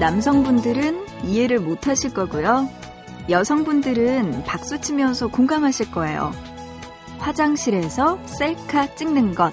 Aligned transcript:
남성분들은 0.00 1.26
이해를 1.26 1.60
못 1.60 1.86
하실 1.86 2.14
거고요. 2.14 2.70
여성분들은 3.28 4.44
박수 4.44 4.80
치면서 4.80 5.28
공감하실 5.28 5.92
거예요. 5.92 6.32
화장실에서 7.18 8.18
셀카 8.24 8.94
찍는 8.94 9.34
것. 9.34 9.52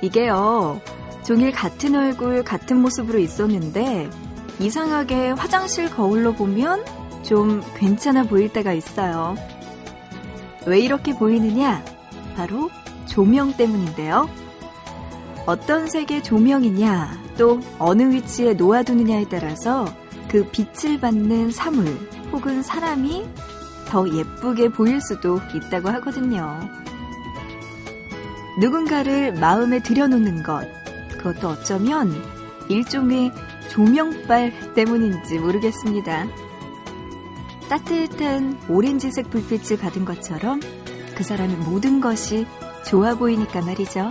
이게요, 0.00 0.80
종일 1.22 1.52
같은 1.52 1.94
얼굴, 1.94 2.42
같은 2.44 2.80
모습으로 2.80 3.18
있었는데, 3.18 4.08
이상하게 4.58 5.32
화장실 5.32 5.90
거울로 5.90 6.32
보면 6.32 6.82
좀 7.22 7.62
괜찮아 7.76 8.22
보일 8.24 8.50
때가 8.54 8.72
있어요. 8.72 9.34
왜 10.66 10.80
이렇게 10.80 11.14
보이느냐? 11.14 11.84
바로 12.36 12.70
조명 13.04 13.52
때문인데요. 13.52 14.30
어떤 15.46 15.86
색의 15.86 16.22
조명이냐, 16.22 17.22
또 17.36 17.60
어느 17.78 18.02
위치에 18.02 18.54
놓아두느냐에 18.54 19.26
따라서 19.28 19.84
그 20.28 20.48
빛을 20.50 21.00
받는 21.00 21.50
사물 21.50 21.86
혹은 22.32 22.62
사람이 22.62 23.26
더 23.86 24.08
예쁘게 24.08 24.70
보일 24.70 25.00
수도 25.00 25.38
있다고 25.54 25.90
하거든요. 25.90 26.58
누군가를 28.58 29.34
마음에 29.34 29.80
들여놓는 29.82 30.42
것, 30.42 30.66
그것도 31.10 31.48
어쩌면 31.48 32.14
일종의 32.68 33.32
조명빨 33.68 34.74
때문인지 34.74 35.38
모르겠습니다. 35.38 36.26
따뜻한 37.68 38.58
오렌지색 38.68 39.30
불빛을 39.30 39.78
받은 39.78 40.04
것처럼 40.04 40.60
그 41.16 41.22
사람의 41.22 41.56
모든 41.56 42.00
것이 42.00 42.46
좋아 42.86 43.14
보이니까 43.14 43.62
말이죠. 43.62 44.10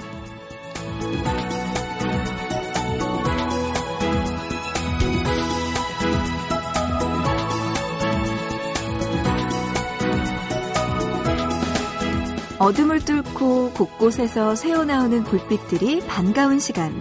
어둠을 12.63 13.01
뚫고 13.03 13.71
곳곳에서 13.71 14.55
새어나오는 14.55 15.25
불빛들이 15.25 15.99
반가운 16.07 16.59
시간. 16.59 16.93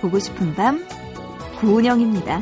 보고 0.00 0.20
싶은 0.20 0.54
밤, 0.54 0.86
구운영입니다. 1.58 2.40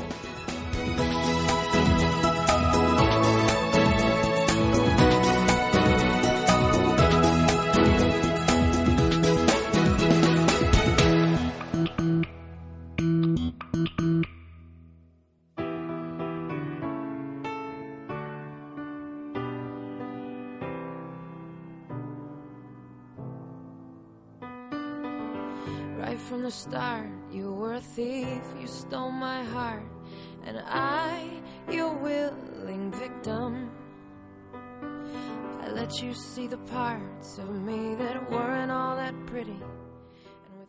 You 36.02 36.12
see 36.12 36.48
the 36.48 36.58
parts 36.70 37.38
of 37.38 37.48
me 37.64 37.94
that 37.96 38.30
weren't 38.30 38.70
all 38.70 38.96
that 38.96 39.14
pretty. 39.26 39.56
And 39.56 40.58
with 40.58 40.68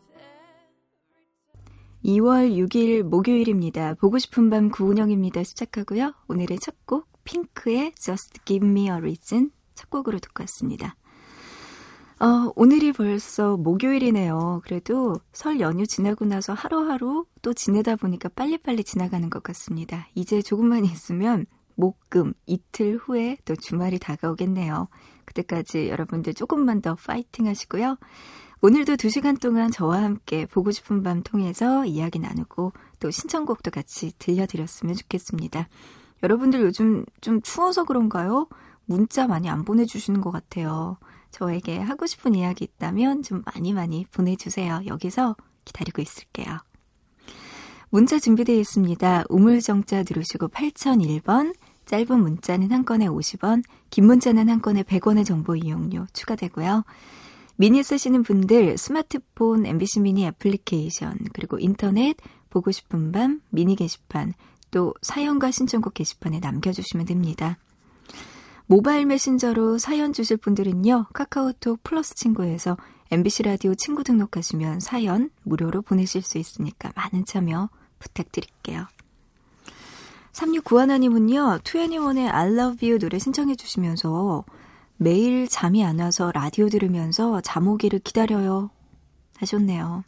every 2.03 2.19
2월 2.19 2.51
6일 2.55 3.03
목요일입니다. 3.03 3.95
보고 3.95 4.17
싶은 4.17 4.49
밤 4.49 4.69
구은영입니다. 4.69 5.43
시작하고요. 5.43 6.13
오늘의 6.27 6.59
첫 6.59 6.75
곡 6.85 7.07
핑크의 7.27 7.93
Just 7.95 8.39
Give 8.45 8.67
Me 8.67 8.83
a 8.83 8.91
Reason 8.91 9.51
첫 9.75 9.89
곡으로 9.89 10.19
듣고 10.19 10.43
왔습니다. 10.43 10.95
어, 12.19 12.51
오늘이 12.55 12.93
벌써 12.93 13.57
목요일이네요. 13.57 14.61
그래도 14.63 15.15
설 15.33 15.59
연휴 15.59 15.85
지나고 15.85 16.25
나서 16.25 16.53
하루하루 16.53 17.25
또 17.43 17.53
지내다 17.53 17.97
보니까 17.97 18.29
빨리빨리 18.29 18.83
지나가는 18.83 19.29
것 19.29 19.43
같습니다. 19.43 20.07
이제 20.15 20.41
조금만 20.41 20.83
있으면 20.85 21.45
목금 21.75 22.33
이틀 22.47 22.97
후에 22.97 23.37
또 23.45 23.55
주말이 23.55 23.99
다가오겠네요. 23.99 24.87
그때까지 25.37 25.89
여러분들 25.89 26.33
조금만 26.33 26.81
더 26.81 26.95
파이팅 26.95 27.47
하시고요. 27.47 27.97
오늘도 28.61 28.95
2시간 28.95 29.39
동안 29.39 29.69
저와 29.69 30.01
함께 30.01 30.45
보고 30.47 30.71
싶은 30.71 31.03
밤 31.03 31.21
통해서 31.21 31.85
이야기 31.85 32.17
나누고 32.17 32.73
또 32.99 33.11
신청곡도 33.11 33.69
같이 33.69 34.13
들려드렸으면 34.17 34.95
좋겠습니다. 34.95 35.69
여러분들 36.23 36.61
요즘 36.61 37.05
좀 37.21 37.41
추워서 37.41 37.83
그런가요? 37.83 38.47
문자 38.85 39.27
많이 39.27 39.49
안 39.49 39.63
보내주시는 39.63 40.21
것 40.21 40.31
같아요. 40.31 40.97
저에게 41.29 41.77
하고 41.77 42.07
싶은 42.07 42.33
이야기 42.33 42.63
있다면 42.63 43.21
좀 43.21 43.43
많이 43.45 43.73
많이 43.73 44.05
보내주세요. 44.11 44.81
여기서 44.87 45.35
기다리고 45.65 46.01
있을게요. 46.01 46.57
문자 47.89 48.17
준비되어 48.17 48.55
있습니다. 48.55 49.25
우물정자 49.29 49.99
누르시고 49.99 50.47
8001번, 50.47 51.53
짧은 51.87 52.19
문자는 52.19 52.71
한 52.71 52.85
건에 52.85 53.07
50원, 53.07 53.63
긴 53.89 54.05
문자는 54.05 54.49
한 54.49 54.61
건에 54.61 54.83
100원의 54.83 55.25
정보 55.25 55.55
이용료 55.55 56.07
추가되고요. 56.13 56.83
미니 57.55 57.81
쓰시는 57.81 58.21
분들 58.21 58.77
스마트폰 58.77 59.65
MBC 59.65 60.01
미니 60.01 60.25
애플리케이션 60.25 61.17
그리고 61.33 61.57
인터넷 61.57 62.15
보고 62.49 62.71
싶은 62.71 63.11
밤 63.11 63.41
미니 63.49 63.75
게시판 63.75 64.33
또 64.69 64.93
사연과 65.01 65.51
신청곡 65.51 65.95
게시판에 65.95 66.39
남겨주시면 66.39 67.07
됩니다. 67.07 67.57
모바일 68.67 69.05
메신저로 69.05 69.77
사연 69.77 70.11
주실 70.11 70.37
분들은요. 70.37 71.07
카카오톡 71.13 71.81
플러스 71.83 72.13
친구에서 72.15 72.77
MBC 73.11 73.43
라디오 73.43 73.73
친구 73.75 74.03
등록하시면 74.03 74.81
사연 74.81 75.29
무료로 75.43 75.81
보내실 75.81 76.21
수 76.21 76.37
있으니까 76.37 76.91
많은 76.95 77.25
참여 77.25 77.69
부탁드릴게요. 77.99 78.87
3691님은요. 80.37 81.61
2NE1의 81.63 82.31
I 82.31 82.47
love 82.53 82.87
you 82.87 82.99
노래 82.99 83.17
신청해 83.17 83.55
주시면서 83.55 84.45
매일 84.97 85.47
잠이 85.47 85.83
안 85.83 85.99
와서 85.99 86.31
라디오 86.31 86.69
들으면서 86.69 87.41
잠 87.41 87.67
오기를 87.67 87.99
기다려요. 87.99 88.69
하셨네요. 89.37 90.03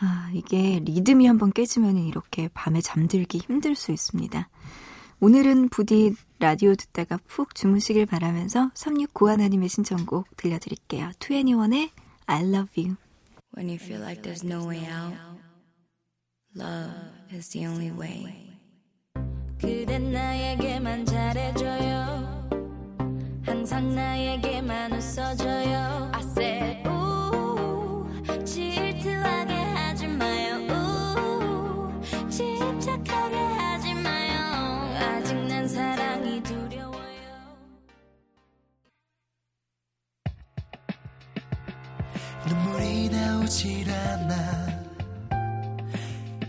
아, 0.00 0.30
이게 0.34 0.80
리듬이 0.84 1.26
한번 1.26 1.52
깨지면 1.52 1.98
이렇게 1.98 2.48
밤에 2.48 2.80
잠들기 2.80 3.38
힘들 3.38 3.76
수 3.76 3.92
있습니다. 3.92 4.48
오늘은 5.20 5.68
부디 5.68 6.14
라디오 6.40 6.74
듣다가 6.74 7.16
푹 7.28 7.54
주무시길 7.54 8.06
바라면서 8.06 8.70
3691님의 8.70 9.68
신청곡 9.68 10.36
들려드릴게요. 10.36 11.10
2NE1의 11.20 11.90
I 12.26 12.42
love 12.42 12.70
you. 12.76 12.96
When 13.56 13.68
you 13.68 13.76
feel 13.76 14.00
like 14.02 14.22
there's 14.22 14.44
no 14.44 14.66
way 14.66 14.84
out, 14.90 15.14
love 16.56 16.90
is 17.32 17.50
the 17.50 17.68
only 17.68 17.92
way. 17.92 18.41
그댄 19.62 20.10
나에게만 20.10 21.06
잘해줘요. 21.06 22.48
항상 23.46 23.94
나에게만 23.94 24.92
웃어줘요. 24.92 26.10
I 26.12 26.20
said, 26.20 26.82
질투하게 28.44 29.54
하지 29.54 30.08
마요. 30.08 30.52
집착하게 32.28 33.36
하지 33.36 33.94
마요. 33.94 34.96
아직 34.98 35.36
난 35.46 35.68
사랑이 35.68 36.42
두려워요. 36.42 37.56
눈물이 42.48 43.08
나오질 43.10 43.88
않아 43.88 44.82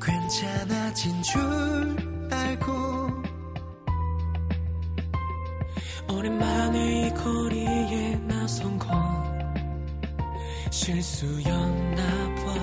괜찮아진 0.02 1.22
줄 1.22 1.63
실수였나 10.84 12.36
봐 12.36 12.54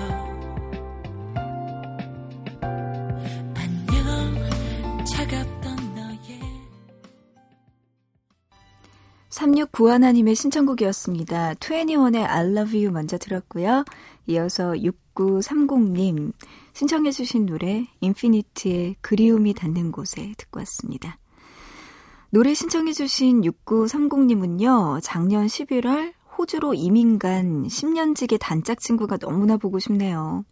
안녕 3.55 5.05
차갑던 5.05 5.95
너의 5.95 6.39
3691님의 9.31 10.35
신청곡이었습니다. 10.35 11.55
2NE1의 11.55 12.17
I 12.29 12.45
love 12.45 12.79
you 12.79 12.91
먼저 12.91 13.17
들었고요. 13.17 13.85
이어서 14.27 14.73
6930님 14.73 16.33
신청해 16.73 17.09
주신 17.09 17.47
노래 17.47 17.87
인피니트의 18.01 18.97
그리움이 19.01 19.55
닿는 19.55 19.91
곳에 19.91 20.33
듣고 20.37 20.59
왔습니다. 20.59 21.17
노래 22.29 22.53
신청해 22.53 22.93
주신 22.93 23.41
6930님은요, 23.41 24.99
작년 25.01 25.47
11월 25.47 26.13
호주로 26.37 26.73
이민 26.73 27.19
간 27.19 27.63
10년지기 27.67 28.37
단짝 28.39 28.79
친구가 28.79 29.17
너무나 29.17 29.57
보고 29.57 29.79
싶네요. 29.79 30.45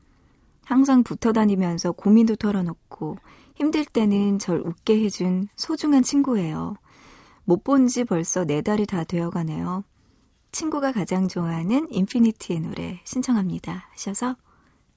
항상 0.64 1.04
붙어 1.04 1.32
다니면서 1.34 1.94
고민도 1.94 2.36
털어놓고 2.36 3.18
힘들 3.56 3.86
때는 3.86 4.40
절 4.40 4.62
웃게 4.62 5.04
해준 5.04 5.48
소중한 5.56 6.04
친구예요. 6.04 6.76
못 7.46 7.64
본 7.64 7.88
지 7.88 8.04
벌써 8.04 8.46
네 8.46 8.62
달이 8.62 8.86
다 8.86 9.04
되어 9.04 9.30
가네요. 9.32 9.84
친구가 10.52 10.92
가장 10.92 11.28
좋아하는 11.28 11.88
인피니티의 11.92 12.60
노래 12.62 13.00
신청합니다. 13.06 13.88
하셔서 13.92 14.36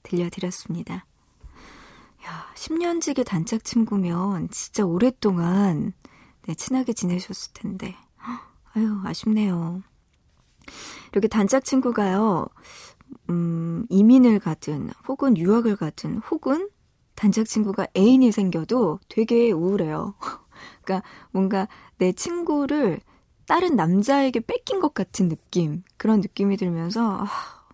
들려드렸습니다. 0.03 0.95
야, 2.25 2.47
10년지기 2.55 3.25
단짝 3.25 3.65
친구면 3.65 4.49
진짜 4.51 4.85
오랫동안 4.85 5.93
네, 6.47 6.55
친하게 6.55 6.93
지내셨을 6.93 7.53
텐데. 7.55 7.97
아유, 8.75 9.01
아쉽네요. 9.05 9.83
이렇게 11.13 11.29
단짝 11.29 11.65
친구가요, 11.65 12.47
음, 13.31 13.87
이민을 13.89 14.39
가든, 14.41 14.91
혹은 15.09 15.37
유학을 15.37 15.77
가든, 15.77 16.19
혹은 16.31 16.69
단짝 17.15 17.47
친구가 17.47 17.87
애인이 17.97 18.33
생겨도 18.33 19.01
되게 19.09 19.53
우울해요. 19.53 20.15
그러니까 20.85 21.07
뭔가 21.31 21.69
내 21.99 22.13
친구를 22.13 23.01
다른 23.47 23.77
남자에게 23.77 24.41
뺏긴 24.41 24.81
것 24.81 24.95
같은 24.95 25.29
느낌, 25.29 25.83
그런 25.97 26.21
느낌이 26.21 26.57
들면서, 26.57 27.25
아, 27.25 27.29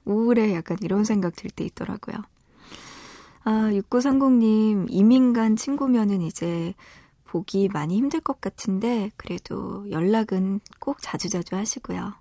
우울해. 0.05 0.55
약간 0.55 0.79
이런 0.83 1.05
생각 1.05 1.37
들 1.37 1.51
때 1.51 1.65
있더라고요. 1.65 2.17
아, 3.45 3.71
6930님, 3.73 4.87
이민 4.91 5.33
간 5.33 5.57
친구면은 5.57 6.21
이제 6.23 6.75
보기 7.25 7.69
많이 7.69 7.97
힘들 7.97 8.21
것 8.21 8.41
같은데, 8.41 9.11
그래도 9.17 9.91
연락은 9.91 10.61
꼭 10.81 10.99
자주자주 11.01 11.57
하시고요. 11.57 12.15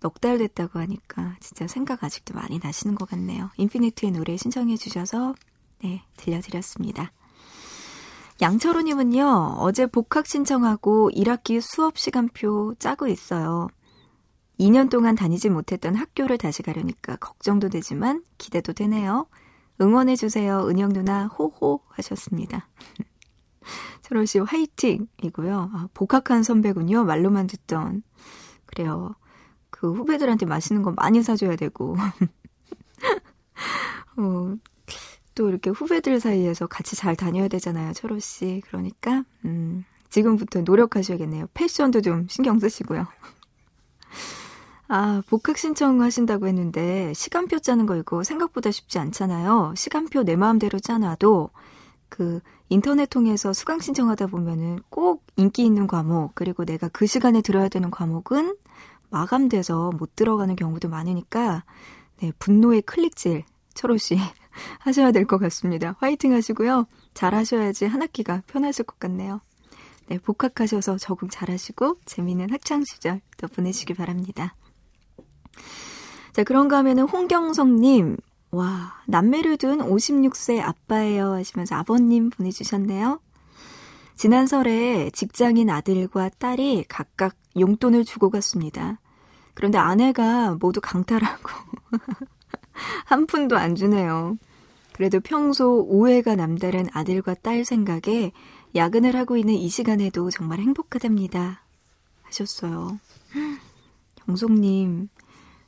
넉 0.00 0.20
달 0.20 0.38
됐다고 0.38 0.78
하니까 0.78 1.36
진짜 1.40 1.66
생각 1.66 2.04
아직도 2.04 2.34
많이 2.34 2.58
나시는 2.62 2.94
것 2.94 3.08
같네요. 3.08 3.50
인피니트의 3.56 4.12
노래 4.12 4.36
신청해 4.36 4.76
주셔서, 4.76 5.34
네, 5.82 6.02
들려드렸습니다. 6.16 7.12
양철호님은요, 8.40 9.56
어제 9.58 9.86
복학 9.86 10.26
신청하고 10.26 11.10
1학기 11.10 11.60
수업 11.60 11.98
시간표 11.98 12.76
짜고 12.78 13.06
있어요. 13.08 13.68
2년 14.58 14.90
동안 14.90 15.14
다니지 15.14 15.50
못했던 15.50 15.94
학교를 15.94 16.38
다시 16.38 16.62
가려니까 16.62 17.16
걱정도 17.16 17.68
되지만 17.68 18.22
기대도 18.38 18.72
되네요. 18.72 19.26
응원해주세요. 19.80 20.66
은영 20.68 20.92
누나, 20.92 21.26
호호 21.26 21.80
하셨습니다. 21.88 22.68
철호 24.02 24.24
씨 24.26 24.38
화이팅이고요. 24.38 25.70
아, 25.72 25.88
복학한 25.94 26.42
선배군요. 26.42 27.04
말로만 27.04 27.46
듣던. 27.46 28.02
그래요. 28.66 29.14
그 29.80 29.94
후배들한테 29.94 30.44
맛있는 30.44 30.82
거 30.82 30.92
많이 30.92 31.22
사줘야 31.22 31.56
되고. 31.56 31.96
어, 34.18 34.54
또 35.34 35.48
이렇게 35.48 35.70
후배들 35.70 36.20
사이에서 36.20 36.66
같이 36.66 36.96
잘 36.96 37.16
다녀야 37.16 37.48
되잖아요, 37.48 37.94
철호 37.94 38.18
씨. 38.18 38.60
그러니까, 38.66 39.24
음, 39.46 39.86
지금부터 40.10 40.60
노력하셔야겠네요. 40.60 41.46
패션도 41.54 42.02
좀 42.02 42.26
신경 42.28 42.58
쓰시고요. 42.58 43.06
아, 44.88 45.22
복학 45.30 45.56
신청하신다고 45.56 46.46
했는데, 46.46 47.14
시간표 47.14 47.60
짜는 47.60 47.86
거 47.86 47.96
이거 47.96 48.22
생각보다 48.22 48.70
쉽지 48.70 48.98
않잖아요. 48.98 49.72
시간표 49.78 50.24
내 50.24 50.36
마음대로 50.36 50.78
짜놔도, 50.78 51.48
그, 52.10 52.40
인터넷 52.68 53.08
통해서 53.08 53.54
수강 53.54 53.80
신청하다 53.80 54.26
보면은 54.26 54.80
꼭 54.90 55.24
인기 55.36 55.64
있는 55.64 55.86
과목, 55.86 56.34
그리고 56.34 56.66
내가 56.66 56.88
그 56.88 57.06
시간에 57.06 57.40
들어야 57.40 57.70
되는 57.70 57.90
과목은 57.90 58.56
마감돼서 59.10 59.90
못 59.92 60.14
들어가는 60.16 60.54
경우도 60.56 60.88
많으니까, 60.88 61.64
네, 62.20 62.32
분노의 62.38 62.82
클릭질, 62.82 63.44
철호 63.74 63.96
씨, 63.96 64.16
하셔야 64.80 65.12
될 65.12 65.26
것 65.26 65.38
같습니다. 65.38 65.96
화이팅 65.98 66.32
하시고요. 66.32 66.86
잘 67.14 67.34
하셔야지 67.34 67.86
한 67.86 68.02
학기가 68.02 68.42
편하실 68.46 68.84
것 68.84 68.98
같네요. 68.98 69.40
네, 70.08 70.18
복학하셔서 70.18 70.98
적응 70.98 71.28
잘 71.28 71.50
하시고, 71.50 71.98
재미있는 72.04 72.50
학창시절 72.50 73.20
또 73.36 73.48
보내시기 73.48 73.94
바랍니다. 73.94 74.54
자, 76.32 76.44
그런가 76.44 76.78
하면은 76.78 77.04
홍경성님, 77.04 78.16
와, 78.52 79.00
남매를 79.06 79.56
둔 79.56 79.78
56세 79.78 80.60
아빠예요 80.60 81.32
하시면서 81.34 81.76
아버님 81.76 82.30
보내주셨네요. 82.30 83.20
지난 84.20 84.46
설에 84.46 85.08
직장인 85.14 85.70
아들과 85.70 86.28
딸이 86.28 86.84
각각 86.90 87.36
용돈을 87.58 88.04
주고 88.04 88.28
갔습니다. 88.28 89.00
그런데 89.54 89.78
아내가 89.78 90.58
모두 90.60 90.82
강탈하고 90.82 91.48
한 93.06 93.26
푼도 93.26 93.56
안 93.56 93.74
주네요. 93.76 94.36
그래도 94.92 95.20
평소 95.20 95.86
오해가 95.88 96.36
남다른 96.36 96.86
아들과 96.92 97.32
딸 97.32 97.64
생각에 97.64 98.32
야근을 98.74 99.16
하고 99.16 99.38
있는 99.38 99.54
이 99.54 99.70
시간에도 99.70 100.28
정말 100.28 100.58
행복하답니다. 100.58 101.64
하셨어요. 102.20 103.00
경송님, 104.26 105.08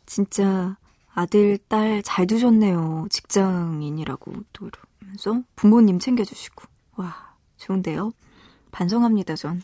진짜 0.05 0.77
아들, 1.15 1.57
딸 1.69 2.03
잘 2.03 2.27
두셨네요. 2.27 3.07
직장인이라고 3.09 4.33
또 4.53 4.69
이러면서 5.01 5.43
부모님 5.57 5.99
챙겨주시고. 5.99 6.65
와, 6.97 7.35
좋은데요? 7.57 8.13
반성합니다, 8.73 9.37
전. 9.37 9.63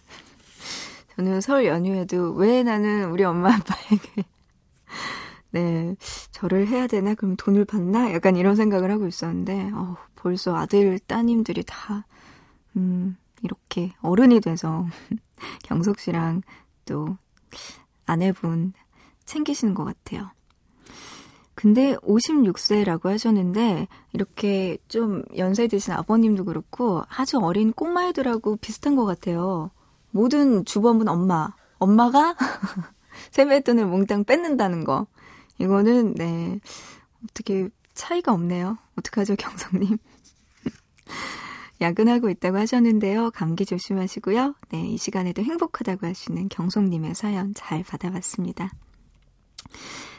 저는 1.17 1.41
설 1.41 1.67
연휴에도 1.67 2.33
왜 2.33 2.63
나는 2.63 3.11
우리 3.11 3.25
엄마 3.25 3.53
아빠에게 3.53 4.23
네, 5.51 5.97
저를 6.31 6.69
해야 6.69 6.87
되나? 6.87 7.15
그럼 7.15 7.35
돈을 7.37 7.65
받나? 7.65 8.13
약간 8.13 8.37
이런 8.37 8.55
생각을 8.55 8.91
하고 8.93 9.09
있었는데, 9.09 9.71
어, 9.73 9.97
벌써 10.15 10.55
아들, 10.55 10.99
따님들이 11.01 11.65
다, 11.67 12.07
음, 12.77 13.17
이렇게 13.43 13.93
어른이 14.01 14.41
돼서 14.41 14.87
경석 15.65 15.99
씨랑 15.99 16.43
또 16.85 17.17
아내분 18.07 18.73
챙기시는 19.25 19.75
것 19.75 19.85
같아요. 19.85 20.31
근데 21.59 21.97
56세라고 21.97 23.07
하셨는데 23.07 23.89
이렇게 24.13 24.79
좀 24.87 25.25
연세 25.37 25.67
드신 25.67 25.93
아버님도 25.93 26.45
그렇고 26.45 27.03
아주 27.09 27.39
어린 27.39 27.73
꼬마애들하고 27.73 28.59
비슷한 28.59 28.95
것 28.95 29.05
같아요. 29.05 29.73
모든 30.13 30.65
주범은 30.65 31.09
엄마. 31.09 31.53
엄마가 31.81 32.37
세뱃돈을 33.33 33.87
몽땅 33.87 34.23
뺏는다는 34.23 34.85
거. 34.85 35.09
이거는 35.59 36.15
네 36.15 36.61
어떻게 37.25 37.69
차이가 37.93 38.33
없네요. 38.35 38.79
어떡하죠 38.97 39.35
경성님. 39.35 39.99
야근하고 41.81 42.31
있다고 42.31 42.57
하셨는데요. 42.57 43.33
감기 43.33 43.67
조심하시고요. 43.67 44.55
네, 44.71 44.87
이 44.87 44.97
시간에도 44.97 45.43
행복하다고 45.43 46.07
하시는 46.07 46.49
경성님의 46.49 47.17
사연 47.17 47.53
잘 47.55 47.83
받아봤습니다. 47.83 48.71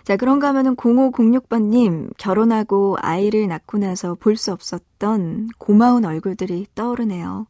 자, 0.03 0.15
그런가 0.17 0.47
하면은 0.49 0.75
0506번님, 0.75 2.11
결혼하고 2.17 2.97
아이를 2.99 3.47
낳고 3.47 3.77
나서 3.77 4.15
볼 4.15 4.35
수 4.37 4.51
없었던 4.51 5.49
고마운 5.57 6.05
얼굴들이 6.05 6.67
떠오르네요. 6.75 7.47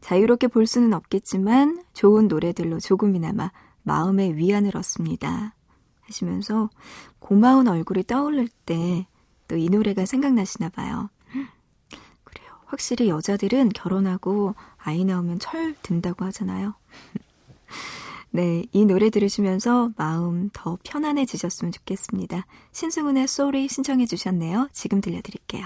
자유롭게 0.00 0.46
볼 0.48 0.66
수는 0.66 0.92
없겠지만 0.92 1.82
좋은 1.92 2.28
노래들로 2.28 2.78
조금이나마 2.80 3.50
마음의 3.82 4.36
위안을 4.36 4.76
얻습니다. 4.76 5.54
하시면서 6.02 6.70
고마운 7.18 7.68
얼굴이 7.68 8.04
떠오를 8.04 8.48
때 8.64 9.06
또 9.48 9.56
이 9.56 9.70
노래가 9.70 10.04
생각나시나 10.04 10.68
봐요. 10.68 11.08
그래요. 12.22 12.50
확실히 12.66 13.08
여자들은 13.08 13.70
결혼하고 13.70 14.54
아이 14.76 15.04
나오면 15.04 15.38
철 15.38 15.74
든다고 15.82 16.26
하잖아요. 16.26 16.74
네, 18.30 18.64
이 18.72 18.84
노래 18.84 19.10
들으시면서 19.10 19.90
마음 19.96 20.50
더 20.52 20.78
편안해지셨으면 20.84 21.72
좋겠습니다. 21.72 22.46
신승훈의 22.72 23.26
소리 23.26 23.68
신청해 23.68 24.06
주셨네요. 24.06 24.68
지금 24.72 25.00
들려드릴게요. 25.00 25.64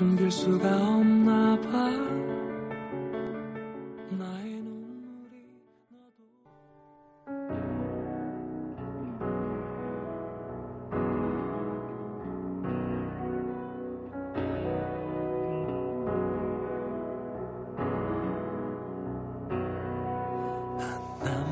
숨길 0.00 0.30
수가 0.30 0.96
없나 0.96 1.60
봐 1.60 2.39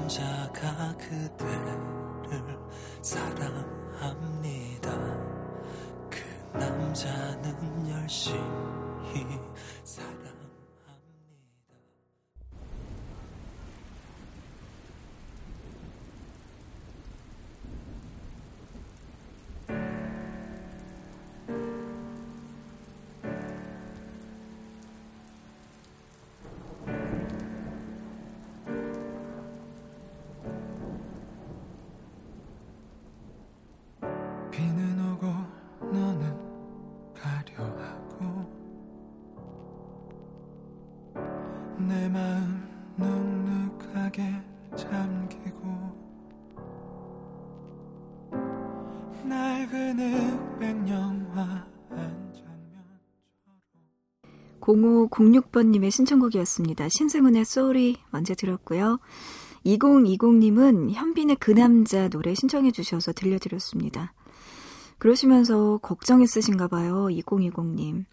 남자가 0.08 0.96
그대를 0.96 2.58
사랑합니다. 3.02 4.90
그 6.08 6.24
남자 6.54 7.10
남자는 7.42 7.90
열심히 7.90 9.38
사랑 9.84 10.17
0506번님의 54.68 55.90
신청곡이었습니다. 55.90 56.88
신승훈의 56.90 57.44
쏘리 57.44 57.96
먼저 58.10 58.34
들었고요. 58.34 58.98
2020님은 59.64 60.92
현빈의 60.92 61.36
그 61.40 61.52
남자 61.52 62.08
노래 62.08 62.34
신청해 62.34 62.70
주셔서 62.72 63.12
들려드렸습니다. 63.12 64.12
그러시면서 64.98 65.78
걱정했으신가 65.78 66.68
봐요. 66.68 67.06
2020님. 67.10 68.04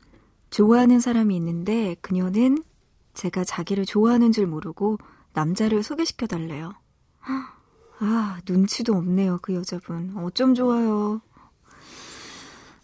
좋아하는 0.50 1.00
사람이 1.00 1.36
있는데 1.36 1.96
그녀는 2.02 2.64
제가 3.14 3.44
자기를 3.44 3.86
좋아하는 3.86 4.32
줄 4.32 4.48
모르고 4.48 4.98
남자를 5.34 5.84
소개시켜 5.84 6.28
달래요. 6.28 6.74
아, 8.00 8.40
눈치도 8.48 8.94
없네요. 8.94 9.40
그 9.42 9.54
여자분. 9.54 10.16
어쩜 10.18 10.54
좋아요. 10.54 11.22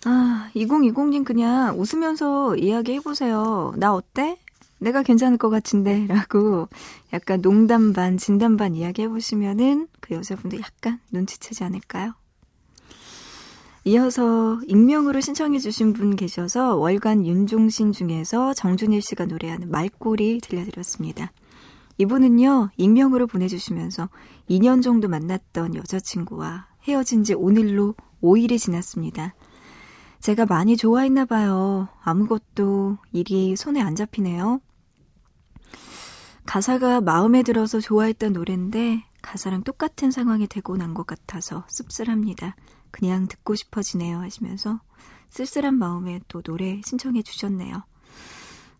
아, 0.05 0.49
2020님 0.55 1.23
그냥 1.23 1.79
웃으면서 1.79 2.55
이야기해보세요. 2.55 3.73
나 3.77 3.93
어때? 3.93 4.37
내가 4.79 5.03
괜찮을 5.03 5.37
것 5.37 5.49
같은데. 5.49 6.07
라고 6.07 6.67
약간 7.13 7.41
농담 7.41 7.93
반, 7.93 8.17
진담 8.17 8.57
반 8.57 8.75
이야기해보시면은 8.75 9.87
그 9.99 10.15
여자분도 10.15 10.57
약간 10.59 10.99
눈치채지 11.11 11.63
않을까요? 11.63 12.13
이어서 13.83 14.59
익명으로 14.67 15.21
신청해주신 15.21 15.93
분 15.93 16.15
계셔서 16.15 16.75
월간 16.75 17.25
윤종신 17.25 17.93
중에서 17.93 18.53
정준일 18.53 19.01
씨가 19.01 19.25
노래하는 19.25 19.71
말꼬리 19.71 20.39
들려드렸습니다. 20.39 21.31
이분은요, 21.97 22.71
익명으로 22.77 23.27
보내주시면서 23.27 24.09
2년 24.49 24.81
정도 24.81 25.07
만났던 25.07 25.75
여자친구와 25.75 26.67
헤어진 26.83 27.23
지 27.23 27.33
오늘로 27.33 27.95
5일이 28.21 28.59
지났습니다. 28.59 29.33
제가 30.21 30.45
많이 30.45 30.77
좋아했나 30.77 31.25
봐요. 31.25 31.87
아무것도 32.03 32.97
일이 33.11 33.55
손에 33.55 33.81
안 33.81 33.95
잡히네요. 33.95 34.61
가사가 36.45 37.01
마음에 37.01 37.43
들어서 37.43 37.79
좋아했던 37.79 38.33
노래인데 38.33 39.03
가사랑 39.21 39.63
똑같은 39.63 40.11
상황이 40.11 40.47
되고 40.47 40.77
난 40.77 40.93
것 40.93 41.07
같아서 41.07 41.63
씁쓸합니다. 41.67 42.55
그냥 42.91 43.27
듣고 43.27 43.55
싶어지네요 43.55 44.19
하시면서 44.19 44.79
쓸쓸한 45.29 45.75
마음에 45.75 46.19
또 46.27 46.41
노래 46.41 46.81
신청해 46.83 47.21
주셨네요. 47.23 47.83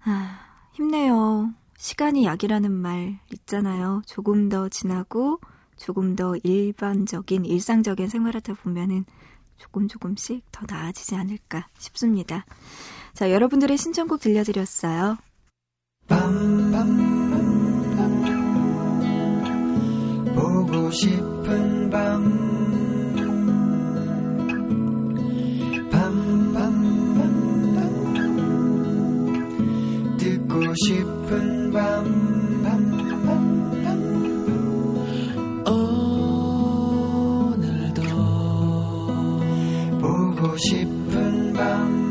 아, 0.04 0.40
힘내요. 0.74 1.54
시간이 1.78 2.26
약이라는 2.26 2.72
말 2.72 3.20
있잖아요. 3.34 4.02
조금 4.06 4.50
더 4.50 4.70
지나고 4.70 5.40
조금 5.78 6.16
더 6.16 6.36
일반적인 6.44 7.46
일상적인 7.46 8.10
생활하다 8.10 8.54
보면은 8.56 9.06
조금 9.62 9.88
조금씩 9.88 10.44
더 10.51 10.65
나아지지 10.68 11.15
않을까 11.15 11.68
싶습니다. 11.77 12.46
자, 13.13 13.32
여러분들의 13.32 13.77
신청곡 13.77 14.20
들려드렸어요. 14.20 15.18
보고 20.34 20.91
싶은 20.91 21.89
밤 21.91 22.41
밤밤밤 25.91 26.98
듣고 30.18 30.74
싶은 30.88 31.72
밤 31.72 32.32
오늘도 35.65 36.00
보고 40.42 40.58
싶은 40.58 41.54
밤 41.54 42.02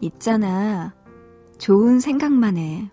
있잖아. 0.00 1.03
좋은 1.64 1.98
생각만 1.98 2.58
해. 2.58 2.90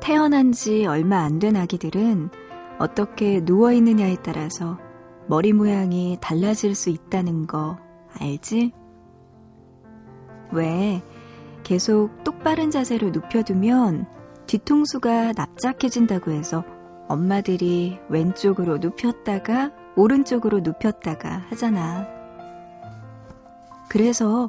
태어난 0.00 0.52
지 0.52 0.86
얼마 0.86 1.22
안 1.22 1.40
된 1.40 1.56
아기들은 1.56 2.30
어떻게 2.78 3.40
누워있느냐에 3.40 4.18
따라서 4.22 4.78
머리 5.26 5.52
모양이 5.52 6.16
달라질 6.20 6.76
수 6.76 6.90
있다는 6.90 7.48
거 7.48 7.76
알지? 8.20 8.70
왜 10.52 11.02
계속 11.64 12.22
똑바른 12.22 12.70
자세로 12.70 13.10
눕혀두면 13.10 14.06
뒤통수가 14.46 15.32
납작해진다고 15.32 16.30
해서 16.30 16.62
엄마들이 17.10 17.98
왼쪽으로 18.08 18.78
눕혔다가 18.78 19.72
오른쪽으로 19.96 20.60
눕혔다가 20.60 21.46
하잖아. 21.48 22.06
그래서 23.88 24.48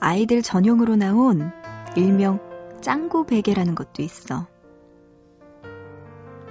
아이들 0.00 0.42
전용으로 0.42 0.96
나온 0.96 1.52
일명 1.94 2.40
짱구 2.80 3.24
베개라는 3.24 3.76
것도 3.76 4.02
있어. 4.02 4.48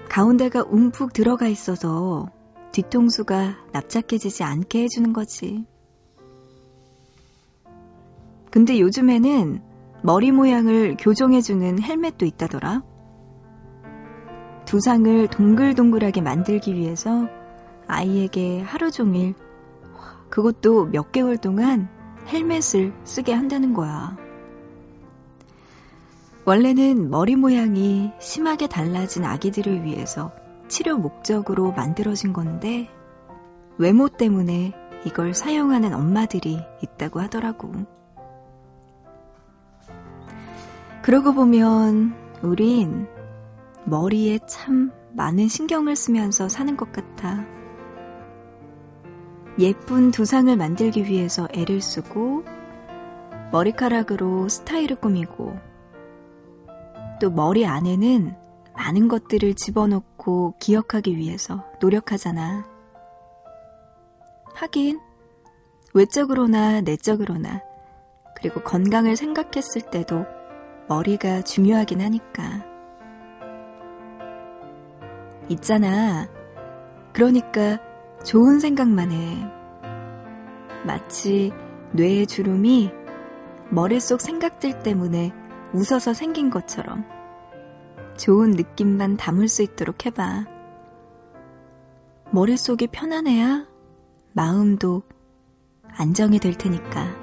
가운데가 0.08 0.63
움푹 0.70 1.12
들어가 1.12 1.48
있어서 1.50 2.30
뒤통수가 2.72 3.58
납작해지지 3.74 4.44
않게 4.44 4.84
해주는 4.84 5.12
거지. 5.12 5.66
근데 8.50 8.80
요즘에는 8.80 9.62
머리 10.04 10.32
모양을 10.32 10.96
교정해주는 10.98 11.82
헬멧도 11.82 12.25
있다더라. 12.25 12.88
두상을 14.69 15.27
동글동글하게 15.29 16.21
만들기 16.21 16.75
위해서 16.75 17.27
아이에게 17.88 18.61
하루 18.61 18.91
종일, 18.91 19.33
그것도 20.29 20.91
몇 20.91 21.11
개월 21.11 21.38
동안 21.38 21.89
헬멧을 22.27 22.93
쓰게 23.03 23.33
한다는 23.33 23.73
거야. 23.73 24.15
원래는 26.45 27.09
머리 27.09 27.35
모양이 27.35 28.11
심하게 28.19 28.67
달라진 28.67 29.25
아기들을 29.25 29.85
위해서 29.85 30.31
치료 30.67 30.99
목적으로 30.99 31.71
만들어진 31.71 32.31
건데, 32.31 32.91
외모 33.79 34.07
때문에 34.07 34.73
이걸 35.03 35.33
사용하는 35.33 35.95
엄마들이 35.95 36.59
있다고 36.83 37.21
하더라고. 37.21 37.71
그러고 41.01 41.33
보면 41.33 42.13
우린 42.43 43.07
머리에 43.89 44.39
참 44.48 44.91
많은 45.13 45.48
신경을 45.48 45.96
쓰면서 45.96 46.48
사는 46.48 46.77
것 46.77 46.91
같아. 46.91 47.43
예쁜 49.58 50.12
두상을 50.12 50.55
만들기 50.55 51.05
위해서 51.05 51.48
애를 51.53 51.81
쓰고, 51.81 52.43
머리카락으로 53.51 54.48
스타일을 54.48 54.98
꾸미고, 54.98 55.58
또 57.19 57.31
머리 57.31 57.65
안에는 57.65 58.36
많은 58.75 59.08
것들을 59.10 59.55
집어넣고 59.55 60.53
기억하기 60.60 61.17
위해서 61.17 61.65
노력하잖아. 61.81 62.65
하긴, 64.53 65.00
외적으로나 65.93 66.81
내적으로나, 66.81 67.62
그리고 68.38 68.62
건강을 68.62 69.17
생각했을 69.17 69.81
때도 69.89 70.25
머리가 70.88 71.41
중요하긴 71.41 72.01
하니까. 72.01 72.68
있잖아. 75.50 76.27
그러니까 77.13 77.79
좋은 78.24 78.60
생각만 78.60 79.12
해. 79.12 79.60
마치 80.86 81.51
뇌의 81.91 82.27
주름이 82.27 82.91
머릿속 83.70 84.22
생각들 84.22 84.79
때문에 84.79 85.34
웃어서 85.74 86.13
생긴 86.13 86.50
것처럼 86.50 87.06
좋은 88.18 88.51
느낌만 88.51 89.18
담을 89.18 89.48
수 89.48 89.62
있도록 89.62 90.06
해봐. 90.06 90.46
머릿속이 92.32 92.88
편안해야 92.88 93.68
마음도 94.34 95.03
안정이 95.98 96.39
될 96.39 96.56
테니까. 96.56 97.18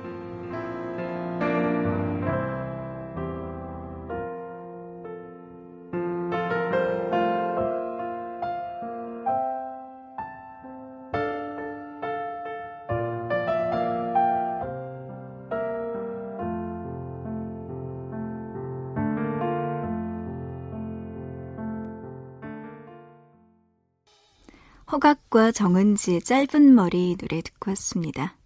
허각과 24.97 25.53
정은지의 25.53 26.23
짧은 26.23 26.75
머리 26.75 27.17
노래 27.17 27.43
듣고 27.43 27.71
왔습니다. 27.73 28.37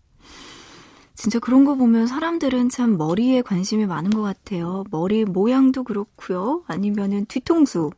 진짜 1.14 1.38
그런 1.38 1.64
거 1.64 1.74
보면 1.74 2.06
사람들은 2.06 2.70
참 2.70 2.96
머리에 2.96 3.42
관심이 3.42 3.86
많은 3.86 4.10
것 4.10 4.22
같아요. 4.22 4.84
머리 4.90 5.24
모양도 5.24 5.84
그렇고요. 5.84 6.64
아니면은 6.66 7.26
뒤통수. 7.26 7.90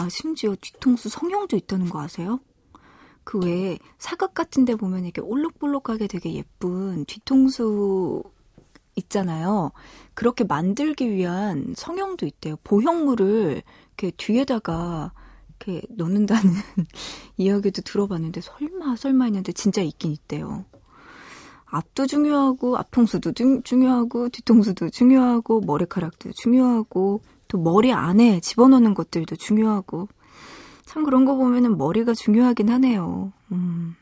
아, 0.00 0.08
심지어 0.08 0.54
뒤통수 0.60 1.08
성형도 1.08 1.56
있다는 1.56 1.90
거 1.90 2.00
아세요? 2.00 2.40
그 3.24 3.40
외에 3.40 3.78
사각 3.98 4.32
같은 4.32 4.64
데 4.64 4.74
보면 4.74 5.04
이렇게 5.04 5.20
올록볼록하게 5.20 6.06
되게 6.06 6.32
예쁜 6.32 7.04
뒤통수 7.04 8.22
있잖아요. 8.94 9.72
그렇게 10.14 10.44
만들기 10.44 11.10
위한 11.10 11.74
성형도 11.76 12.26
있대요. 12.26 12.56
보형물을 12.64 13.62
이렇게 13.98 14.12
뒤에다가 14.16 15.12
이렇게 15.60 15.82
넣는다는 15.90 16.52
이야기도 17.36 17.82
들어봤는데 17.82 18.40
설마 18.40 18.96
설마 18.96 19.24
했는데 19.24 19.52
진짜 19.52 19.82
있긴 19.82 20.12
있대요. 20.12 20.64
앞도 21.66 22.06
중요하고 22.06 22.78
앞통수도 22.78 23.32
중, 23.32 23.62
중요하고 23.62 24.30
뒤통수도 24.30 24.90
중요하고 24.90 25.60
머리카락도 25.60 26.30
중요하고 26.32 27.20
또 27.48 27.58
머리 27.58 27.92
안에 27.92 28.40
집어넣는 28.40 28.94
것들도 28.94 29.36
중요하고 29.36 30.08
참 30.86 31.04
그런 31.04 31.24
거 31.24 31.36
보면은 31.36 31.76
머리가 31.76 32.14
중요하긴 32.14 32.70
하네요. 32.70 33.32
음. 33.52 33.96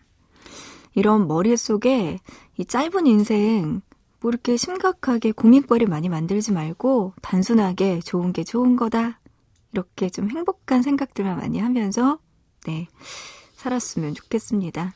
이런 0.94 1.26
머릿속에 1.26 2.20
이 2.56 2.64
짧은 2.64 3.06
인생 3.06 3.82
뭐 4.20 4.30
이렇게 4.30 4.56
심각하게 4.56 5.32
고민거리 5.32 5.86
많이 5.86 6.08
만들지 6.08 6.52
말고 6.52 7.14
단순하게 7.20 8.00
좋은 8.00 8.32
게 8.32 8.44
좋은 8.44 8.76
거다. 8.76 9.18
이렇게 9.76 10.08
좀 10.08 10.30
행복한 10.30 10.80
생각들만 10.80 11.36
많이 11.36 11.58
하면서 11.58 12.18
네 12.64 12.88
살았으면 13.56 14.14
좋겠습니다. 14.14 14.94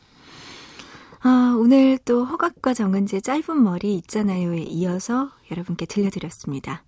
아, 1.22 1.54
오늘 1.58 1.98
또 1.98 2.24
허각과 2.24 2.72
정은지의 2.72 3.20
짧은 3.20 3.62
머리 3.62 3.94
있잖아요에 3.96 4.62
이어서 4.62 5.30
여러분께 5.50 5.84
들려드렸습니다. 5.84 6.82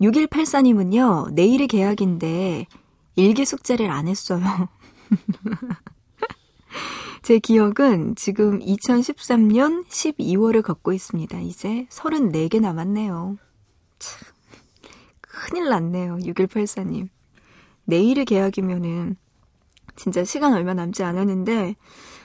6184님은요, 0.00 1.32
내일이 1.32 1.66
계약인데 1.66 2.66
일기 3.16 3.44
숙제를 3.44 3.90
안 3.90 4.06
했어요. 4.06 4.68
제 7.22 7.40
기억은 7.40 8.14
지금 8.14 8.60
2013년 8.60 9.84
12월을 9.88 10.62
걷고 10.62 10.92
있습니다. 10.92 11.40
이제 11.40 11.88
34개 11.90 12.60
남았네요. 12.60 13.38
참, 13.98 14.35
큰일 15.36 15.68
났네요. 15.68 16.16
6184님. 16.16 17.08
내일이 17.84 18.24
계약이면은 18.24 19.16
진짜 19.94 20.24
시간 20.24 20.54
얼마 20.54 20.74
남지 20.74 21.04
않았는데 21.04 21.76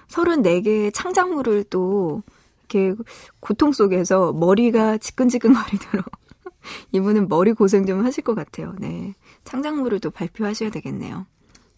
34개의 0.08 0.94
창작물을 0.94 1.66
또 1.66 2.24
이렇게 2.60 2.96
고통 3.40 3.74
속에서 3.74 4.32
머리가 4.34 4.98
지끈지끈거리도록 4.98 6.06
이분은 6.94 7.28
머리 7.28 7.54
고생 7.54 7.86
좀 7.86 8.06
하실 8.06 8.24
것 8.24 8.34
같아요. 8.34 8.74
네. 8.80 9.14
창작물을 9.44 10.00
또 10.00 10.10
발표하셔야 10.10 10.70
되겠네요. 10.70 11.26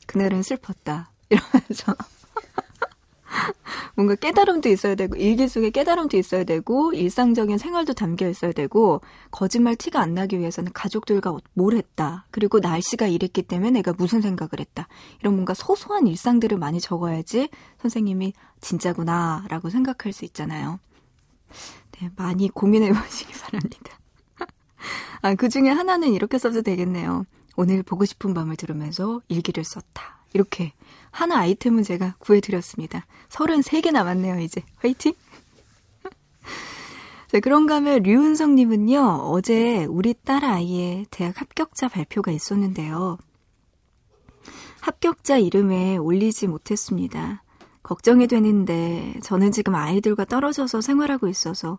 그날은 0.05 0.43
슬펐다. 0.43 1.11
이러면서. 1.29 1.95
뭔가 3.95 4.15
깨달음도 4.15 4.69
있어야 4.69 4.95
되고 4.95 5.15
일기 5.15 5.47
속에 5.47 5.69
깨달음도 5.69 6.17
있어야 6.17 6.43
되고 6.43 6.93
일상적인 6.93 7.57
생활도 7.57 7.93
담겨 7.93 8.27
있어야 8.27 8.51
되고 8.51 9.01
거짓말 9.31 9.75
티가 9.75 9.99
안 9.99 10.13
나기 10.13 10.39
위해서는 10.39 10.71
가족들과 10.73 11.35
뭘 11.53 11.75
했다 11.75 12.25
그리고 12.31 12.59
날씨가 12.59 13.07
이랬기 13.07 13.43
때문에 13.43 13.71
내가 13.71 13.93
무슨 13.93 14.21
생각을 14.21 14.59
했다 14.59 14.87
이런 15.19 15.33
뭔가 15.33 15.53
소소한 15.53 16.07
일상들을 16.07 16.57
많이 16.57 16.79
적어야지 16.79 17.49
선생님이 17.81 18.33
진짜구나라고 18.61 19.69
생각할 19.69 20.13
수 20.13 20.25
있잖아요. 20.25 20.79
네, 21.99 22.09
많이 22.15 22.49
고민해 22.49 22.91
보시기 22.93 23.33
바랍니다. 23.33 23.99
아, 25.21 25.35
그 25.35 25.49
중에 25.49 25.69
하나는 25.69 26.13
이렇게 26.13 26.37
써도 26.37 26.61
되겠네요. 26.61 27.25
오늘 27.55 27.83
보고 27.83 28.05
싶은 28.05 28.33
밤을 28.33 28.55
들으면서 28.55 29.21
일기를 29.27 29.63
썼다. 29.63 30.23
이렇게 30.33 30.73
하나 31.13 31.37
아이템은 31.37 31.83
제가 31.83 32.15
구해드렸습니다. 32.17 33.05
33개 33.29 33.91
남았네요, 33.91 34.39
이제. 34.39 34.63
화이팅! 34.77 35.13
자, 37.31 37.39
그런가 37.39 37.75
하면 37.75 38.01
류은성님은요, 38.01 39.29
어제 39.29 39.85
우리 39.85 40.15
딸 40.15 40.43
아이의 40.43 41.05
대학 41.11 41.39
합격자 41.39 41.87
발표가 41.89 42.31
있었는데요. 42.31 43.19
합격자 44.81 45.37
이름에 45.37 45.97
올리지 45.97 46.47
못했습니다. 46.47 47.43
걱정이 47.83 48.27
되는데 48.27 49.13
저는 49.21 49.51
지금 49.51 49.75
아이들과 49.75 50.25
떨어져서 50.25 50.81
생활하고 50.81 51.27
있어서 51.27 51.77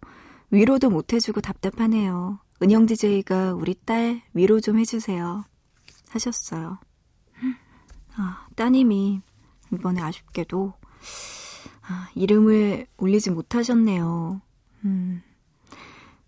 위로도 0.51 0.91
못해주고 0.91 1.41
답답하네요. 1.41 2.39
은영 2.63 2.87
DJ가 2.87 3.53
우리 3.55 3.75
딸 3.75 4.23
위로 4.33 4.61
좀 4.61 4.79
해주세요. 4.79 5.45
하셨어요. 6.11 6.79
아, 8.17 8.47
따님이 8.57 9.21
이번에 9.73 10.01
아쉽게도 10.01 10.75
아, 11.83 12.09
이름을 12.15 12.87
올리지 12.97 13.31
못하셨네요. 13.31 14.41
음. 14.85 15.23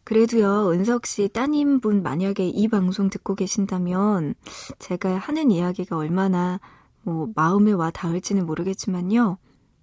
그래도요, 0.05 0.71
은석 0.71 1.07
씨 1.07 1.29
따님분 1.29 2.03
만약에 2.03 2.47
이 2.47 2.69
방송 2.69 3.11
듣고 3.11 3.35
계신다면 3.35 4.35
제가 4.79 5.19
하는 5.19 5.51
이야기가 5.51 5.97
얼마나 5.97 6.61
뭐 7.03 7.29
마음에 7.35 7.73
와 7.73 7.91
닿을지는 7.91 8.47
모르겠지만요. 8.47 9.39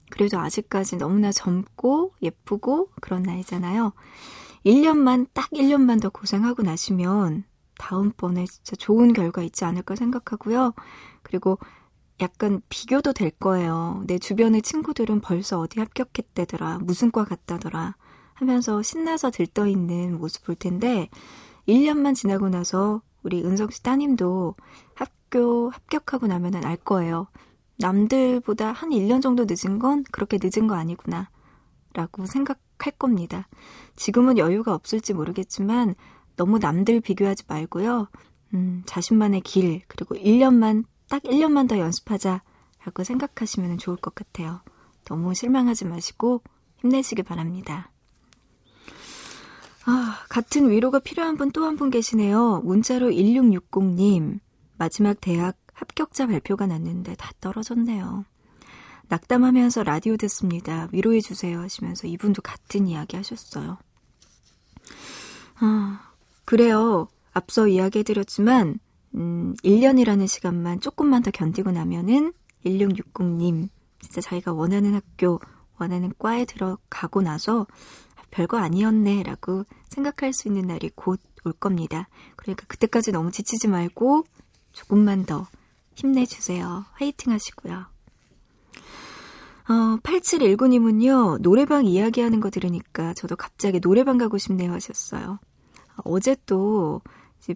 그래도 0.09 0.39
아직까지 0.39 0.97
너무나 0.97 1.31
젊고 1.31 2.13
예쁘고 2.21 2.89
그런 3.01 3.23
나이잖아요. 3.23 3.93
1년만, 4.65 5.27
딱 5.33 5.49
1년만 5.49 6.01
더 6.01 6.09
고생하고 6.09 6.63
나시면 6.63 7.43
다음번에 7.77 8.45
진짜 8.45 8.75
좋은 8.75 9.11
결과 9.11 9.41
있지 9.41 9.65
않을까 9.65 9.95
생각하고요. 9.95 10.73
그리고 11.21 11.57
약간 12.21 12.61
비교도 12.69 13.13
될 13.13 13.31
거예요. 13.31 14.03
내 14.07 14.19
주변의 14.19 14.61
친구들은 14.61 15.21
벌써 15.21 15.59
어디 15.59 15.79
합격했대더라. 15.79 16.79
무슨 16.79 17.11
과 17.11 17.25
갔다더라. 17.25 17.95
하면서 18.33 18.81
신나서 18.81 19.31
들떠 19.31 19.67
있는 19.67 20.17
모습 20.17 20.45
볼 20.45 20.55
텐데 20.55 21.09
1년만 21.67 22.15
지나고 22.15 22.49
나서 22.49 23.01
우리 23.23 23.43
은석 23.43 23.73
씨 23.73 23.81
따님도 23.83 24.55
학교 24.95 25.69
합격하고 25.69 26.27
나면은 26.27 26.65
알 26.65 26.77
거예요. 26.77 27.27
남들보다 27.77 28.71
한 28.71 28.89
1년 28.89 29.21
정도 29.21 29.45
늦은 29.47 29.79
건 29.79 30.03
그렇게 30.11 30.37
늦은 30.41 30.67
거 30.67 30.75
아니구나. 30.75 31.29
라고 31.93 32.25
생각할 32.25 32.93
겁니다. 32.97 33.47
지금은 33.95 34.37
여유가 34.37 34.73
없을지 34.73 35.13
모르겠지만 35.13 35.95
너무 36.35 36.57
남들 36.57 37.01
비교하지 37.01 37.43
말고요. 37.47 38.07
음, 38.55 38.83
자신만의 38.85 39.41
길, 39.41 39.81
그리고 39.87 40.15
1년만, 40.15 40.85
딱 41.09 41.21
1년만 41.23 41.67
더 41.67 41.77
연습하자라고 41.79 43.03
생각하시면 43.03 43.77
좋을 43.77 43.97
것 43.97 44.15
같아요. 44.15 44.61
너무 45.05 45.33
실망하지 45.33 45.85
마시고 45.85 46.41
힘내시길 46.77 47.23
바랍니다. 47.23 47.91
아, 49.85 50.19
같은 50.29 50.69
위로가 50.69 50.99
필요한 50.99 51.35
분 51.37 51.51
또 51.51 51.65
한 51.65 51.75
분 51.77 51.89
계시네요. 51.89 52.61
문자로 52.63 53.09
1660님. 53.09 54.39
마지막 54.77 55.19
대학 55.19 55.57
합격자 55.73 56.27
발표가 56.27 56.67
났는데 56.67 57.15
다 57.15 57.31
떨어졌네요. 57.41 58.25
낙담하면서 59.09 59.83
라디오 59.83 60.15
듣습니다. 60.17 60.87
위로해주세요 60.91 61.59
하시면서 61.59 62.07
이분도 62.07 62.41
같은 62.41 62.87
이야기 62.87 63.17
하셨어요. 63.17 63.77
아, 65.55 66.11
그래요. 66.45 67.07
앞서 67.33 67.67
이야기해드렸지만, 67.67 68.79
음, 69.15 69.53
1년이라는 69.63 70.27
시간만 70.27 70.79
조금만 70.79 71.23
더 71.23 71.31
견디고 71.31 71.71
나면은 71.71 72.33
1660님, 72.65 73.69
진짜 73.99 74.21
자기가 74.21 74.53
원하는 74.53 74.93
학교, 74.95 75.39
원하는 75.79 76.11
과에 76.17 76.45
들어가고 76.45 77.21
나서 77.21 77.67
별거 78.31 78.57
아니었네 78.57 79.23
라고 79.23 79.65
생각할 79.89 80.33
수 80.33 80.47
있는 80.47 80.67
날이 80.67 80.89
곧 80.95 81.19
올 81.45 81.53
겁니다. 81.53 82.07
그러니까 82.35 82.65
그때까지 82.67 83.11
너무 83.11 83.31
지치지 83.31 83.67
말고 83.67 84.25
조금만 84.71 85.25
더 85.25 85.47
힘내주세요. 85.95 86.85
화이팅 86.93 87.31
하시고요. 87.31 87.85
어, 89.69 89.97
8719님은요, 90.03 91.39
노래방 91.41 91.85
이야기하는 91.85 92.39
거 92.39 92.49
들으니까 92.49 93.13
저도 93.13 93.35
갑자기 93.35 93.79
노래방 93.79 94.17
가고 94.17 94.37
싶네요 94.37 94.73
하셨어요. 94.73 95.39
어제 96.03 96.35
또 96.45 97.01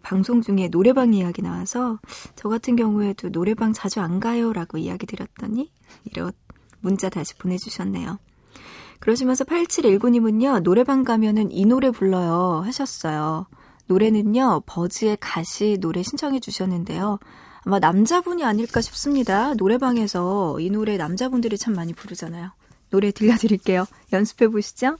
방송 0.02 0.42
중에 0.42 0.68
노래방 0.70 1.14
이야기 1.14 1.42
나와서 1.42 2.00
저 2.36 2.50
같은 2.50 2.76
경우에도 2.76 3.30
노래방 3.30 3.72
자주 3.72 4.02
안 4.02 4.20
가요 4.20 4.52
라고 4.52 4.78
이야기 4.78 5.06
드렸더니 5.06 5.72
이런 6.04 6.32
문자 6.82 7.10
다시 7.10 7.36
보내주셨네요. 7.36 8.20
그러시면서 9.00 9.44
8719님은요, 9.46 10.62
노래방 10.64 11.04
가면은 11.04 11.52
이 11.52 11.66
노래 11.66 11.92
불러요 11.92 12.62
하셨어요. 12.66 13.48
노래는요, 13.86 14.64
버즈의 14.66 15.18
가시 15.20 15.78
노래 15.80 16.04
신청해 16.04 16.40
주셨는데요. 16.40 17.20
아마 17.62 17.80
남자분이 17.80 18.44
아닐까 18.44 18.82
싶습니다. 18.82 19.54
노래방에서 19.54 20.60
이 20.60 20.70
노래 20.70 20.98
남자분들이 20.98 21.58
참 21.58 21.74
많이 21.74 21.94
부르잖아요. 21.94 22.52
노래 22.90 23.12
들려드릴게요. 23.12 23.86
연습해 24.14 24.48
보시죠. 24.48 24.98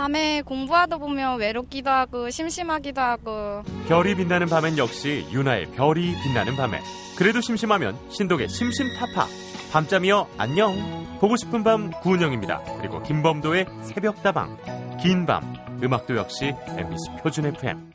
밤에 0.00 0.40
공부하다 0.40 0.96
보면 0.96 1.38
외롭기도 1.38 1.90
하고 1.90 2.30
심심하기도 2.30 2.98
하고. 3.02 3.62
별이 3.86 4.14
빛나는 4.14 4.46
밤엔 4.46 4.78
역시 4.78 5.26
유나의 5.30 5.72
별이 5.72 6.14
빛나는 6.22 6.56
밤에. 6.56 6.80
그래도 7.18 7.42
심심하면 7.42 7.98
신독의 8.08 8.48
심심타파. 8.48 9.26
밤잠이여 9.72 10.26
안녕. 10.38 10.74
보고 11.20 11.36
싶은 11.36 11.62
밤 11.64 11.90
구은영입니다. 11.90 12.62
그리고 12.78 13.02
김범도의 13.02 13.66
새벽다방. 13.82 14.96
긴 15.02 15.26
밤. 15.26 15.54
음악도 15.82 16.16
역시 16.16 16.46
MBC 16.46 17.22
표준 17.22 17.44
FM 17.44 17.89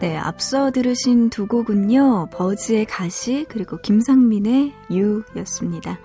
네, 0.00 0.16
앞서 0.16 0.70
들으신 0.70 1.28
두 1.28 1.46
곡은요, 1.46 2.30
버즈의 2.32 2.86
가시, 2.86 3.44
그리고 3.50 3.76
김상민의 3.76 4.72
유였습니다. 4.90 5.98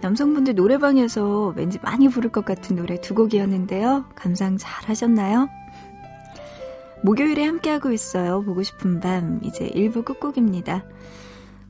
남성분들 0.00 0.56
노래방에서 0.56 1.54
왠지 1.54 1.78
많이 1.82 2.08
부를 2.08 2.32
것 2.32 2.44
같은 2.44 2.74
노래 2.74 3.00
두 3.00 3.14
곡이었는데요. 3.14 4.06
감상 4.16 4.58
잘 4.58 4.88
하셨나요? 4.88 5.48
목요일에 7.04 7.44
함께하고 7.44 7.92
있어요. 7.92 8.42
보고 8.42 8.64
싶은 8.64 8.98
밤. 8.98 9.38
이제 9.44 9.68
1부 9.68 10.04
끝곡입니다. 10.04 10.84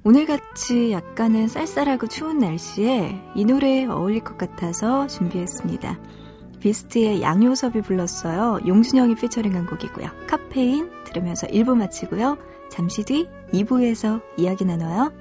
오늘같이 0.04 0.90
약간은 0.90 1.48
쌀쌀하고 1.48 2.06
추운 2.06 2.38
날씨에 2.38 3.20
이 3.34 3.44
노래에 3.44 3.84
어울릴 3.84 4.24
것 4.24 4.38
같아서 4.38 5.06
준비했습니다. 5.06 5.98
비스트의 6.62 7.22
양효섭이 7.22 7.82
불렀어요. 7.82 8.60
용준영이 8.66 9.16
피처링한 9.16 9.66
곡이고요. 9.66 10.08
카페인 10.28 10.90
들으면서 11.04 11.46
1부 11.48 11.76
마치고요. 11.76 12.38
잠시 12.70 13.04
뒤 13.04 13.28
2부에서 13.52 14.22
이야기 14.38 14.64
나눠요. 14.64 15.12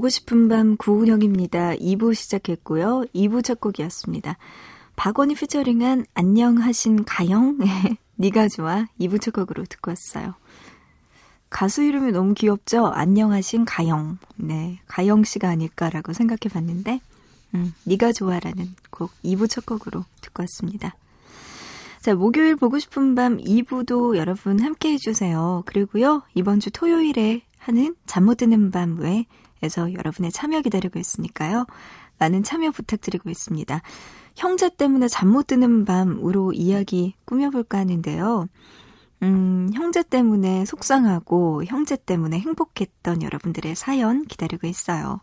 보고 0.00 0.08
싶은 0.08 0.48
밤 0.48 0.78
구은영입니다. 0.78 1.74
2부 1.74 2.14
시작했고요. 2.14 3.04
2부 3.14 3.44
첫 3.44 3.60
곡이었습니다. 3.60 4.38
박원이 4.96 5.34
피처링한 5.34 6.06
안녕하신 6.14 7.04
가영 7.04 7.58
니가 8.18 8.48
좋아 8.48 8.86
2부 8.98 9.20
첫 9.20 9.34
곡으로 9.34 9.66
듣고 9.66 9.90
왔어요. 9.90 10.36
가수 11.50 11.82
이름이 11.82 12.12
너무 12.12 12.32
귀엽죠? 12.32 12.86
안녕하신 12.86 13.66
가영. 13.66 14.16
네, 14.36 14.80
가영 14.86 15.24
씨가 15.24 15.50
아닐까라고 15.50 16.14
생각해 16.14 16.50
봤는데, 16.50 17.02
음, 17.54 17.74
니가 17.86 18.12
좋아라는 18.12 18.74
곡 18.88 19.10
2부 19.22 19.50
첫 19.50 19.66
곡으로 19.66 20.06
듣고 20.22 20.44
왔습니다. 20.44 20.96
자, 22.00 22.14
목요일 22.14 22.56
보고 22.56 22.78
싶은 22.78 23.14
밤 23.14 23.36
2부도 23.36 24.16
여러분 24.16 24.60
함께 24.60 24.92
해주세요. 24.92 25.64
그리고요, 25.66 26.22
이번 26.32 26.58
주 26.58 26.70
토요일에 26.70 27.42
하는 27.58 27.94
잠 28.06 28.24
못 28.24 28.38
드는 28.38 28.70
밤 28.70 28.98
외 28.98 29.26
에서 29.62 29.92
여러분의 29.92 30.32
참여 30.32 30.62
기다리고 30.62 30.98
있으니까요. 30.98 31.66
많은 32.18 32.42
참여 32.42 32.70
부탁드리고 32.70 33.30
있습니다. 33.30 33.80
형제 34.36 34.68
때문에 34.74 35.08
잠 35.08 35.28
못 35.28 35.46
드는 35.46 35.84
밤으로 35.84 36.52
이야기 36.52 37.14
꾸며볼까 37.24 37.78
하는데요. 37.78 38.46
음, 39.22 39.70
형제 39.74 40.02
때문에 40.02 40.64
속상하고 40.64 41.64
형제 41.66 41.96
때문에 41.96 42.38
행복했던 42.40 43.22
여러분들의 43.22 43.74
사연 43.74 44.24
기다리고 44.24 44.66
있어요. 44.66 45.20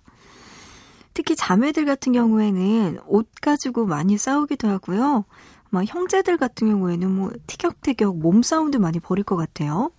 특히 1.14 1.36
자매들 1.36 1.86
같은 1.86 2.14
경우에는 2.14 3.00
옷 3.08 3.28
가지고 3.42 3.88
많이 3.88 4.18
싸우기도 4.20 4.68
하고요. 4.68 5.26
막 5.72 5.84
형제들 5.86 6.38
같은 6.38 6.70
경우에는 6.70 7.12
뭐 7.12 7.32
티격태격 7.48 8.20
몸싸움도 8.20 8.80
많이 8.80 9.00
벌일 9.00 9.24
것 9.24 9.36
같아요. 9.36 9.92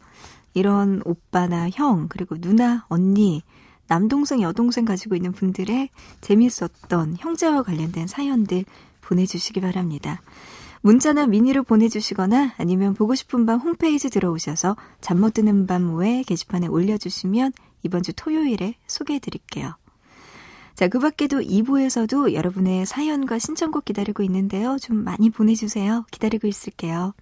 이런 0.55 1.03
오빠나 1.05 1.69
형, 1.71 2.07
그리고 2.09 2.39
누나, 2.41 2.87
언니, 2.89 3.43
남동생, 3.89 4.43
여동생 4.43 4.85
가지고 4.85 5.17
있는 5.17 5.33
분들의 5.33 5.89
재밌었던 6.21 7.17
형제와 7.19 7.63
관련된 7.63 8.07
사연들 8.07 8.65
보내주시기 9.01 9.61
바랍니다. 9.61 10.21
문자나 10.83 11.27
미니로 11.27 11.65
보내주시거나 11.65 12.55
아니면 12.57 12.95
보고 12.95 13.15
싶은 13.15 13.47
밤 13.47 13.59
홈페이지 13.59 14.11
들어오셔서 14.11 14.77
잠 15.01 15.19
못 15.19 15.35
드는 15.35 15.67
밤외 15.67 16.23
게시판에 16.27 16.69
올려주시면 16.69 17.53
이번 17.83 18.03
주 18.03 18.13
토요일에 18.13 18.75
소개해드릴게요. 18.87 19.75
자, 20.75 20.87
그 20.87 21.01
밖에도 21.01 21.41
2부에서도 21.41 22.35
여러분의 22.35 22.87
사연과 22.87 23.41
신청곡 23.41 23.85
기다리고 23.87 24.23
있는데요. 24.23 24.77
좀 24.79 25.03
많이 25.03 25.29
보내주세요. 25.31 26.05
기다리고 26.13 26.47
있을게요. 26.47 27.15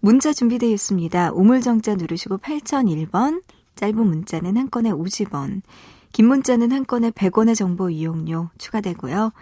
문자 0.00 0.32
준비되어 0.32 0.70
있습니다. 0.70 1.32
우물정자 1.32 1.94
누르시고 1.94 2.38
8001번, 2.38 3.42
짧은 3.78 3.96
문자는 3.96 4.56
한 4.56 4.70
건에 4.70 4.90
50원, 4.90 5.62
긴 6.12 6.26
문자는 6.26 6.72
한 6.72 6.84
건에 6.84 7.12
100원의 7.12 7.54
정보 7.54 7.90
이용료 7.90 8.50
추가되고요. 8.58 9.32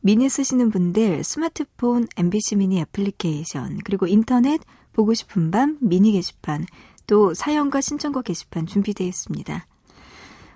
미니 0.00 0.28
쓰시는 0.28 0.70
분들 0.70 1.24
스마트폰 1.24 2.06
MBC 2.16 2.56
미니 2.56 2.78
애플리케이션 2.80 3.78
그리고 3.84 4.06
인터넷 4.06 4.60
보고 4.92 5.12
싶은 5.12 5.50
밤 5.50 5.76
미니 5.80 6.12
게시판 6.12 6.66
또 7.08 7.34
사연과 7.34 7.80
신청곡 7.80 8.24
게시판 8.24 8.66
준비되어 8.66 9.08
있습니다. 9.08 9.66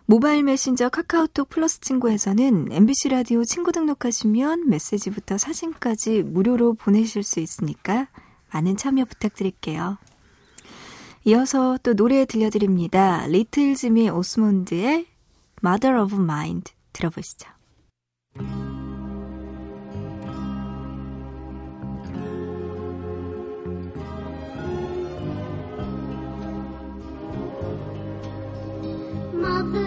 모바일 0.07 0.45
메신저 0.45 0.91
카카오톡 0.91 1.49
플러스 1.49 1.81
친구에서는 1.81 2.69
MBC 2.71 3.09
라디오 3.09 3.43
친구 3.43 3.73
등록하시면 3.73 4.69
메시지부터 4.69 5.39
사진까지 5.39 6.23
무료로 6.23 6.75
보내실 6.75 7.25
수 7.25 7.41
있으니까 7.41 8.07
많은 8.53 8.77
참여 8.77 9.07
부탁드릴게요. 9.07 9.99
이어서 11.27 11.79
또 11.83 11.95
노래 11.95 12.27
들려드립니다. 12.27 13.27
리틀 13.29 13.75
지미 13.75 14.11
오스몬드의 14.11 15.07
Mother 15.65 15.99
of 16.03 16.15
Mind 16.17 16.73
들어보시죠. 16.93 17.49
Mother 29.33 29.84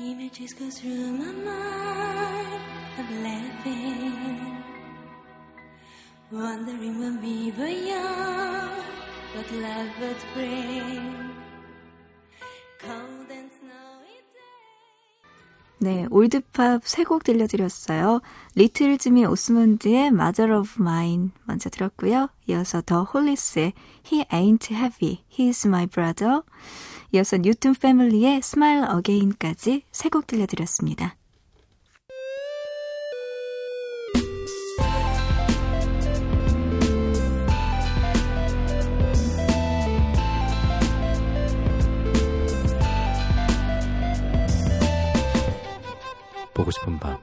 Images 0.00 0.54
go 0.54 0.70
through 0.70 1.10
my 1.18 1.32
mind 1.32 2.62
of 3.00 3.10
laughing, 3.18 4.62
wondering 6.30 7.00
when 7.00 7.20
we 7.20 7.50
were 7.58 7.66
young, 7.66 8.70
what 9.34 9.50
love 9.50 9.90
would 10.00 10.22
bring. 10.34 11.34
Cold 12.78 13.26
and 13.32 13.50
snowy 13.58 14.22
day. 14.32 15.80
네, 15.80 16.06
올드팝 16.10 16.86
세 16.86 17.02
곡 17.04 17.24
들려드렸어요. 17.24 18.20
리틀 18.54 18.98
지미 18.98 19.24
오스몬드의 19.26 20.08
Mother 20.08 20.52
of 20.54 20.80
Mine 20.80 21.30
먼저 21.44 21.68
들었고요. 21.70 22.28
이어서 22.46 22.82
더 22.82 23.02
홀리스의 23.02 23.72
He 24.06 24.24
Ain't 24.26 24.72
Heavy, 24.72 25.24
He's 25.28 25.66
My 25.66 25.86
Brother. 25.86 26.42
이어서 27.12 27.36
뉴튼 27.38 27.74
패밀리의 27.74 28.36
Smile 28.38 28.86
Again까지 28.96 29.82
세 29.90 30.08
곡 30.10 30.26
들려드렸습니다. 30.26 31.16
보고 46.54 46.70
싶은 46.70 46.98
밤. 46.98 47.18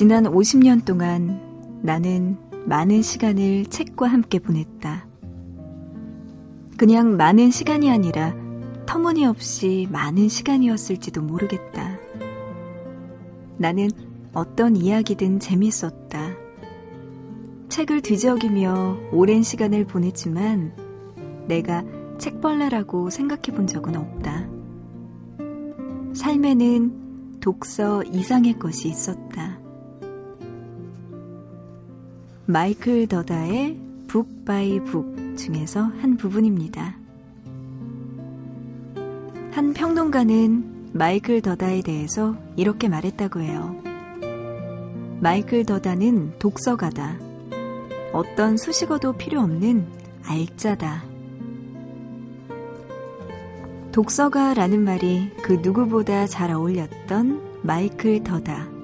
지난 0.00 0.24
50년 0.24 0.86
동안 0.86 1.42
나는 1.82 2.38
많은 2.64 3.02
시간을 3.02 3.66
책과 3.66 4.06
함께 4.06 4.38
보냈다. 4.38 5.06
그냥 6.78 7.18
많은 7.18 7.50
시간이 7.50 7.90
아니라 7.90 8.34
터무니없이 8.86 9.88
많은 9.92 10.30
시간이었을지도 10.30 11.20
모르겠다. 11.20 11.98
나는 13.58 13.90
어떤 14.32 14.74
이야기든 14.74 15.38
재밌었다. 15.38 16.30
책을 17.68 18.00
뒤적이며 18.00 19.10
오랜 19.12 19.42
시간을 19.42 19.84
보냈지만 19.84 20.72
내가 21.46 21.84
책벌레라고 22.16 23.10
생각해 23.10 23.54
본 23.54 23.66
적은 23.66 23.96
없다. 23.96 24.48
삶에는 26.14 27.40
독서 27.40 28.02
이상의 28.04 28.58
것이 28.58 28.88
있었다. 28.88 29.59
마이클 32.50 33.06
더다의 33.06 33.78
북 34.08 34.44
바이 34.44 34.80
북 34.82 35.36
중에서 35.36 35.82
한 35.82 36.16
부분입니다. 36.16 36.96
한 39.52 39.72
평론가는 39.72 40.90
마이클 40.92 41.42
더다에 41.42 41.82
대해서 41.82 42.34
이렇게 42.56 42.88
말했다고 42.88 43.40
해요. 43.40 43.80
마이클 45.20 45.64
더다는 45.64 46.40
독서가다. 46.40 47.20
어떤 48.12 48.56
수식어도 48.56 49.12
필요 49.12 49.42
없는 49.42 49.86
알짜다. 50.24 51.04
독서가라는 53.92 54.82
말이 54.82 55.30
그 55.40 55.52
누구보다 55.52 56.26
잘 56.26 56.50
어울렸던 56.50 57.60
마이클 57.62 58.24
더다. 58.24 58.79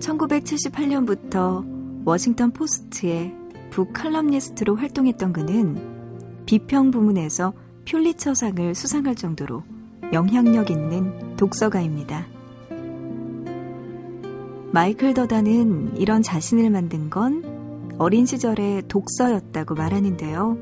1978년부터 0.00 1.64
워싱턴 2.04 2.50
포스트의 2.50 3.34
북칼럼니스트로 3.70 4.76
활동했던 4.76 5.32
그는 5.32 6.44
비평 6.46 6.90
부문에서 6.90 7.52
퓰리처상을 7.84 8.74
수상할 8.74 9.14
정도로 9.14 9.62
영향력 10.12 10.70
있는 10.70 11.36
독서가입니다. 11.36 12.26
마이클 14.72 15.14
더다는 15.14 15.96
이런 15.96 16.22
자신을 16.22 16.70
만든 16.70 17.10
건 17.10 17.94
어린 17.98 18.26
시절의 18.26 18.84
독서였다고 18.88 19.74
말하는데요. 19.74 20.56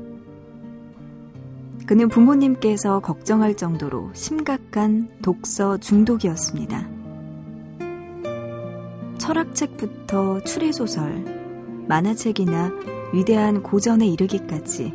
그는 1.85 2.09
부모님께서 2.09 2.99
걱정할 2.99 3.55
정도로 3.55 4.11
심각한 4.13 5.09
독서 5.21 5.77
중독이었습니다. 5.77 6.98
철학책부터 9.29 10.41
추리소설, 10.41 11.85
만화책이나 11.87 12.71
위대한 13.13 13.61
고전에 13.61 14.07
이르기까지 14.07 14.91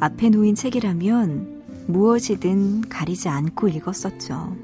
앞에 0.00 0.30
놓인 0.30 0.54
책이라면 0.54 1.84
무엇이든 1.88 2.88
가리지 2.88 3.28
않고 3.28 3.68
읽었었죠. 3.68 4.56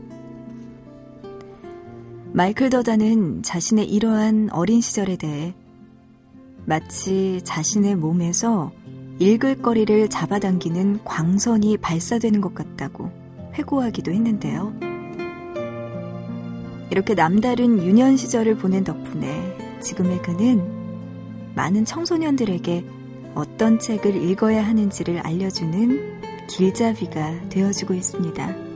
마이클 2.32 2.70
더다는 2.70 3.42
자신의 3.42 3.90
이러한 3.90 4.48
어린 4.52 4.80
시절에 4.80 5.16
대해 5.16 5.54
마치 6.64 7.42
자신의 7.44 7.96
몸에서 7.96 8.72
읽을 9.18 9.60
거리를 9.60 10.08
잡아당기는 10.08 11.04
광선이 11.04 11.76
발사되는 11.78 12.40
것 12.40 12.54
같다고 12.54 13.10
회고하기도 13.54 14.12
했는데요. 14.12 14.87
이렇게 16.90 17.14
남다른 17.14 17.82
유년 17.82 18.16
시절을 18.16 18.56
보낸 18.56 18.84
덕분에 18.84 19.80
지금의 19.80 20.22
그는 20.22 20.62
많은 21.54 21.84
청소년들에게 21.84 22.84
어떤 23.34 23.78
책을 23.78 24.16
읽어야 24.16 24.66
하는지를 24.66 25.18
알려주는 25.18 26.46
길잡이가 26.48 27.48
되어주고 27.50 27.94
있습니다. 27.94 28.68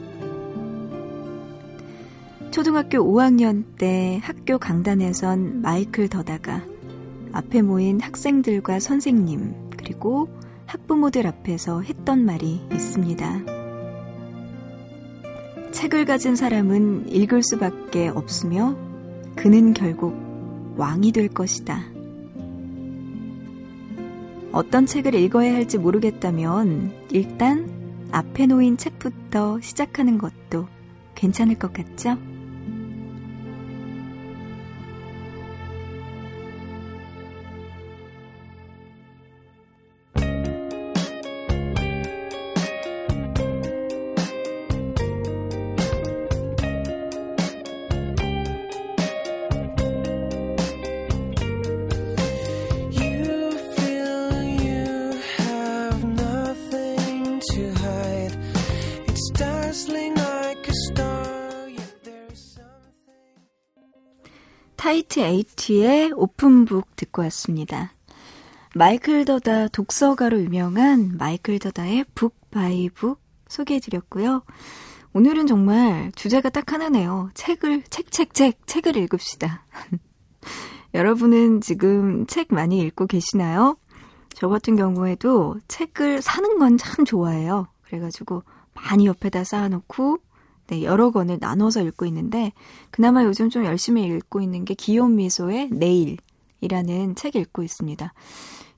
초등학교 2.51 2.99
5학년 2.99 3.65
때 3.79 4.21
학교 4.23 4.59
강단에선 4.59 5.63
마이클 5.63 6.09
더다가 6.09 6.63
앞에 7.33 7.63
모인 7.63 7.99
학생들과 7.99 8.79
선생님 8.79 9.71
그리고 9.71 10.29
학부모들 10.67 11.27
앞에서 11.27 11.81
했던 11.81 12.25
말이 12.25 12.61
있습니다. 12.73 13.62
책을 15.73 16.05
가진 16.05 16.37
사람은 16.37 17.09
읽을 17.09 17.43
수밖에 17.43 18.09
없으며 18.09 18.77
그는 19.35 19.73
결국 19.73 20.15
왕이 20.77 21.13
될 21.13 21.29
것이다. 21.29 21.83
어떤 24.53 24.85
책을 24.85 25.15
읽어야 25.15 25.55
할지 25.55 25.79
모르겠다면 25.79 26.93
일단 27.11 28.09
앞에 28.13 28.47
놓인 28.47 28.77
책부터 28.77 29.61
시작하는 29.63 30.19
것도 30.19 30.69
괜찮을 31.15 31.59
것 31.59 31.73
같죠? 31.73 32.19
타이트 65.13 65.21
에이티의 65.21 66.13
오픈북 66.17 66.97
듣고 66.97 67.21
왔습니다. 67.25 67.93
마이클 68.75 69.27
더다 69.27 69.69
독서가로 69.69 70.41
유명한 70.41 71.19
마이클 71.19 71.59
더다의 71.59 72.07
북 72.15 72.51
바이 72.51 72.89
북 72.89 73.21
소개해드렸고요. 73.47 74.43
오늘은 75.13 75.47
정말 75.47 76.13
주제가 76.15 76.49
딱 76.49 76.73
하나네요. 76.73 77.29
책을, 77.35 77.83
책, 77.91 78.11
책, 78.11 78.33
책, 78.33 78.67
책을 78.67 78.97
읽읍시다. 78.97 79.67
여러분은 80.95 81.61
지금 81.61 82.27
책 82.27 82.47
많이 82.49 82.79
읽고 82.79 83.07
계시나요? 83.07 83.77
저 84.33 84.49
같은 84.49 84.77
경우에도 84.77 85.57
책을 85.69 86.23
사는 86.23 86.59
건 86.59 86.79
참 86.79 87.05
좋아해요. 87.05 87.67
그래가지고 87.83 88.45
많이 88.73 89.05
옆에다 89.05 89.45
쌓아놓고 89.45 90.21
네, 90.69 90.83
여러 90.83 91.11
권을 91.11 91.39
나눠서 91.41 91.83
읽고 91.83 92.07
있는데 92.07 92.53
그나마 92.91 93.25
요즘 93.25 93.51
좀 93.51 93.65
열심히 93.65 94.05
읽고 94.05 94.41
있는 94.41 94.65
게 94.65 94.75
기욤 94.75 95.09
뮈소의 95.11 95.71
내일이라는 95.71 97.15
책 97.17 97.37
읽고 97.37 97.63
있습니다. 97.63 98.13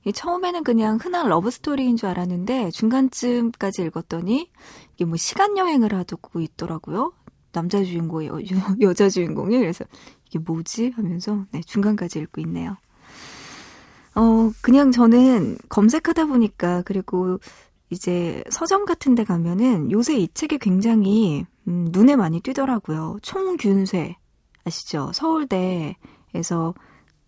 이 0.05 0.13
처음에는 0.13 0.63
그냥 0.63 0.97
흔한 1.01 1.29
러브 1.29 1.49
스토리인 1.49 1.97
줄 1.97 2.09
알았는데 2.09 2.71
중간쯤까지 2.71 3.81
읽었더니 3.83 4.51
이게 4.93 5.05
뭐 5.05 5.17
시간 5.17 5.57
여행을 5.57 5.93
하고 5.93 6.41
있더라고요. 6.41 7.13
남자 7.51 7.83
주인공이 7.83 8.27
여, 8.27 8.39
여 8.81 8.93
자 8.93 9.09
주인공이 9.09 9.57
그래서 9.57 9.85
이게 10.27 10.39
뭐지 10.39 10.91
하면서 10.95 11.45
네, 11.51 11.61
중간까지 11.61 12.19
읽고 12.19 12.41
있네요. 12.41 12.77
어 14.13 14.51
그냥 14.61 14.91
저는 14.91 15.57
검색하다 15.69 16.25
보니까 16.25 16.83
그리고 16.83 17.39
이제 17.89 18.43
서점 18.49 18.85
같은 18.85 19.15
데 19.15 19.23
가면은 19.23 19.91
요새 19.91 20.17
이 20.17 20.27
책이 20.33 20.59
굉장히 20.59 21.45
음, 21.67 21.87
눈에 21.91 22.15
많이 22.15 22.39
띄더라고요. 22.41 23.17
총균쇠 23.21 24.15
아시죠? 24.65 25.11
서울대에서 25.13 26.73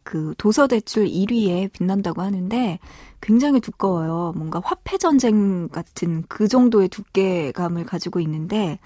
그 0.04 0.34
도서 0.38 0.68
대출 0.68 1.06
1위에 1.06 1.72
빛난다고 1.74 2.22
하는데 2.22 2.80
굉장히 3.20 3.60
두꺼워요. 3.60 4.34
뭔가 4.38 4.62
화폐 4.64 4.98
전쟁 4.98 5.68
같은 5.68 6.24
그 6.30 6.48
정도의 6.48 6.88
두께감을 6.88 7.86
가지고 7.86 8.20
있는데 8.22 8.80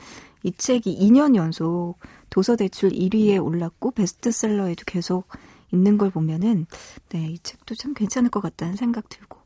이 0.44 0.52
책이 0.52 0.98
2년 1.00 1.36
연속 1.36 1.98
도서 2.32 2.56
대출 2.56 2.90
1위에 2.90 3.44
올랐고 3.44 3.92
베스트셀러에도 3.92 4.84
계속 4.88 5.28
있는 5.72 5.98
걸 5.98 6.10
보면은 6.10 6.66
네, 7.10 7.28
이 7.28 7.40
책도 7.40 7.76
참 7.76 7.94
괜찮을 7.94 8.32
것 8.32 8.42
같다는 8.42 8.76
생각 8.76 9.08
들고 9.08 9.38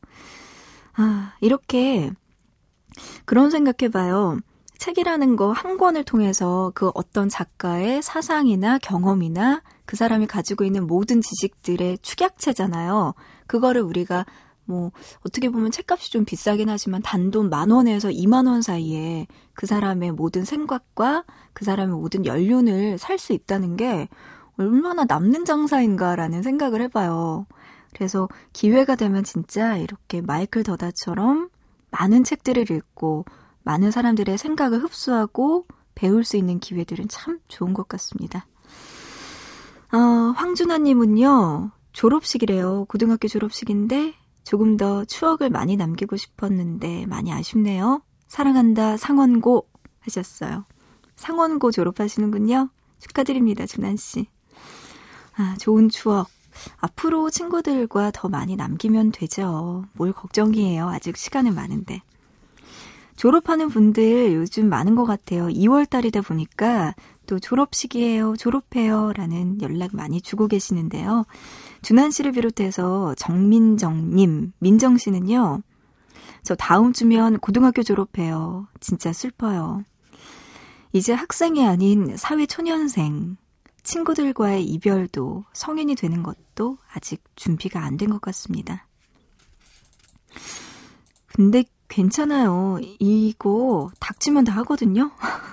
아, 0.94 1.34
이렇게 1.42 2.10
그런 3.26 3.50
생각해 3.50 3.90
봐요. 3.90 4.38
책이라는 4.78 5.36
거 5.36 5.52
한 5.52 5.76
권을 5.78 6.04
통해서 6.04 6.72
그 6.74 6.90
어떤 6.94 7.28
작가의 7.28 8.02
사상이나 8.02 8.78
경험이나 8.78 9.62
그 9.84 9.96
사람이 9.96 10.26
가지고 10.26 10.64
있는 10.64 10.86
모든 10.86 11.20
지식들의 11.20 11.98
축약체잖아요. 11.98 13.14
그거를 13.46 13.82
우리가 13.82 14.26
뭐 14.64 14.90
어떻게 15.24 15.48
보면 15.48 15.70
책값이 15.70 16.10
좀 16.10 16.24
비싸긴 16.24 16.68
하지만 16.68 17.00
단돈 17.02 17.50
만 17.50 17.70
원에서 17.70 18.08
2만 18.08 18.48
원 18.48 18.62
사이에 18.62 19.26
그 19.54 19.66
사람의 19.66 20.12
모든 20.12 20.44
생각과 20.44 21.24
그 21.52 21.64
사람의 21.64 21.94
모든 21.96 22.26
연륜을 22.26 22.98
살 22.98 23.18
수 23.18 23.32
있다는 23.32 23.76
게 23.76 24.08
얼마나 24.58 25.04
남는 25.04 25.44
장사인가라는 25.44 26.42
생각을 26.42 26.80
해봐요. 26.82 27.46
그래서 27.94 28.28
기회가 28.52 28.96
되면 28.96 29.24
진짜 29.24 29.76
이렇게 29.76 30.20
마이클 30.20 30.62
더다처럼 30.64 31.48
많은 31.90 32.24
책들을 32.24 32.70
읽고 32.70 33.24
많은 33.66 33.90
사람들의 33.90 34.38
생각을 34.38 34.82
흡수하고 34.84 35.66
배울 35.96 36.22
수 36.22 36.36
있는 36.36 36.60
기회들은 36.60 37.08
참 37.08 37.40
좋은 37.48 37.74
것 37.74 37.88
같습니다. 37.88 38.46
어, 39.92 39.98
황준하님은요, 40.36 41.72
졸업식이래요. 41.92 42.84
고등학교 42.88 43.26
졸업식인데 43.26 44.14
조금 44.44 44.76
더 44.76 45.04
추억을 45.04 45.50
많이 45.50 45.76
남기고 45.76 46.16
싶었는데 46.16 47.06
많이 47.06 47.32
아쉽네요. 47.32 48.02
사랑한다 48.28 48.96
상원고 48.96 49.68
하셨어요. 50.00 50.64
상원고 51.16 51.72
졸업하시는군요. 51.72 52.68
축하드립니다, 53.00 53.66
준한씨. 53.66 54.28
아, 55.38 55.56
좋은 55.58 55.88
추억. 55.88 56.28
앞으로 56.78 57.30
친구들과 57.30 58.12
더 58.12 58.28
많이 58.28 58.54
남기면 58.54 59.10
되죠. 59.10 59.84
뭘 59.94 60.12
걱정이에요. 60.12 60.88
아직 60.88 61.16
시간은 61.16 61.54
많은데. 61.54 62.02
졸업하는 63.16 63.68
분들 63.68 64.34
요즘 64.34 64.68
많은 64.68 64.94
것 64.94 65.04
같아요. 65.04 65.46
2월 65.48 65.88
달이다 65.88 66.20
보니까 66.20 66.94
또 67.26 67.38
졸업식이에요, 67.38 68.36
졸업해요 68.36 69.12
라는 69.14 69.60
연락 69.62 69.96
많이 69.96 70.20
주고 70.20 70.46
계시는데요. 70.48 71.24
준한 71.82 72.10
씨를 72.10 72.32
비롯해서 72.32 73.14
정민정님, 73.16 74.52
민정 74.58 74.96
씨는요. 74.98 75.62
저 76.42 76.54
다음 76.54 76.92
주면 76.92 77.38
고등학교 77.38 77.82
졸업해요. 77.82 78.68
진짜 78.80 79.12
슬퍼요. 79.12 79.82
이제 80.92 81.12
학생이 81.12 81.66
아닌 81.66 82.16
사회 82.16 82.46
초년생. 82.46 83.36
친구들과의 83.82 84.64
이별도 84.64 85.44
성인이 85.52 85.94
되는 85.94 86.22
것도 86.22 86.78
아직 86.92 87.22
준비가 87.36 87.80
안 87.84 87.96
된 87.96 88.10
것 88.10 88.20
같습니다. 88.20 88.86
근데 91.26 91.64
괜찮아요. 91.88 92.78
이거 92.98 93.90
닥치면 94.00 94.44
다 94.44 94.52
하거든요. 94.58 95.10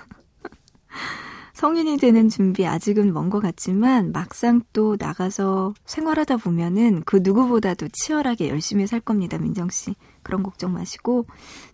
성인이 1.54 1.96
되는 1.98 2.28
준비 2.28 2.66
아직은 2.66 3.12
먼 3.12 3.30
것 3.30 3.40
같지만 3.40 4.12
막상 4.12 4.60
또 4.72 4.96
나가서 4.98 5.72
생활하다 5.86 6.38
보면은 6.38 7.02
그 7.06 7.20
누구보다도 7.22 7.88
치열하게 7.88 8.48
열심히 8.48 8.86
살 8.86 9.00
겁니다, 9.00 9.38
민정 9.38 9.70
씨. 9.70 9.94
그런 10.22 10.42
걱정 10.42 10.72
마시고 10.72 11.26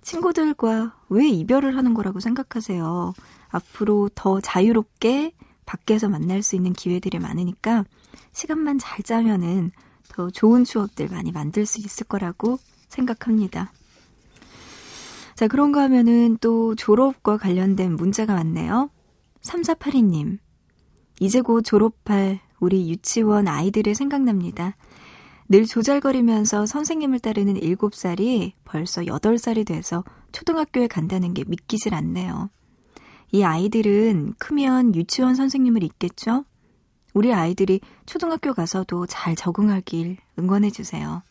친구들과 0.02 0.94
왜 1.08 1.28
이별을 1.28 1.76
하는 1.76 1.94
거라고 1.94 2.20
생각하세요. 2.20 3.14
앞으로 3.48 4.10
더 4.14 4.40
자유롭게 4.40 5.32
밖에서 5.66 6.08
만날 6.08 6.42
수 6.42 6.56
있는 6.56 6.72
기회들이 6.72 7.18
많으니까 7.18 7.84
시간만 8.32 8.78
잘 8.78 9.02
짜면은 9.02 9.72
더 10.08 10.30
좋은 10.30 10.64
추억들 10.64 11.08
많이 11.08 11.32
만들 11.32 11.66
수 11.66 11.80
있을 11.80 12.06
거라고 12.06 12.58
생각합니다. 12.88 13.72
자, 15.40 15.48
그런가 15.48 15.80
하면은 15.84 16.36
또 16.42 16.74
졸업과 16.74 17.38
관련된 17.38 17.96
문자가 17.96 18.34
왔네요. 18.34 18.90
3482님. 19.40 20.36
이제 21.18 21.40
곧 21.40 21.62
졸업할 21.62 22.40
우리 22.58 22.90
유치원 22.90 23.48
아이들이 23.48 23.94
생각납니다. 23.94 24.76
늘 25.48 25.64
조잘거리면서 25.64 26.66
선생님을 26.66 27.20
따르는 27.20 27.54
7살이 27.54 28.52
벌써 28.66 29.00
8살이 29.00 29.66
돼서 29.66 30.04
초등학교에 30.32 30.88
간다는 30.88 31.32
게 31.32 31.44
믿기질 31.46 31.94
않네요. 31.94 32.50
이 33.32 33.42
아이들은 33.42 34.34
크면 34.36 34.94
유치원 34.94 35.36
선생님을 35.36 35.82
잇겠죠? 35.84 36.44
우리 37.14 37.32
아이들이 37.32 37.80
초등학교 38.04 38.52
가서도 38.52 39.06
잘 39.06 39.36
적응하길 39.36 40.18
응원해주세요. 40.38 41.22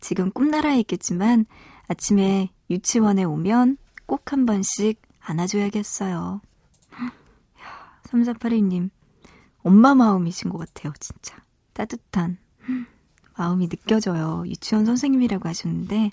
지금 0.00 0.30
꿈나라에 0.30 0.80
있겠지만 0.80 1.44
아침에 1.88 2.50
유치원에 2.70 3.24
오면 3.24 3.76
꼭 4.06 4.32
한 4.32 4.46
번씩 4.46 5.00
안아줘야겠어요. 5.20 6.40
3482님, 8.04 8.90
엄마 9.62 9.94
마음이신 9.94 10.50
것 10.50 10.58
같아요, 10.58 10.92
진짜. 11.00 11.36
따뜻한 11.72 12.38
마음이 13.38 13.68
느껴져요. 13.68 14.44
유치원 14.46 14.84
선생님이라고 14.84 15.48
하셨는데, 15.48 16.10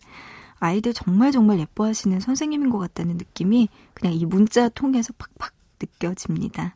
아이들 0.59 0.93
정말 0.93 1.31
정말 1.31 1.59
예뻐하시는 1.59 2.19
선생님인 2.19 2.69
것 2.69 2.77
같다는 2.79 3.17
느낌이 3.17 3.69
그냥 3.93 4.13
이 4.13 4.25
문자 4.25 4.69
통해서 4.69 5.13
팍팍 5.17 5.53
느껴집니다. 5.81 6.75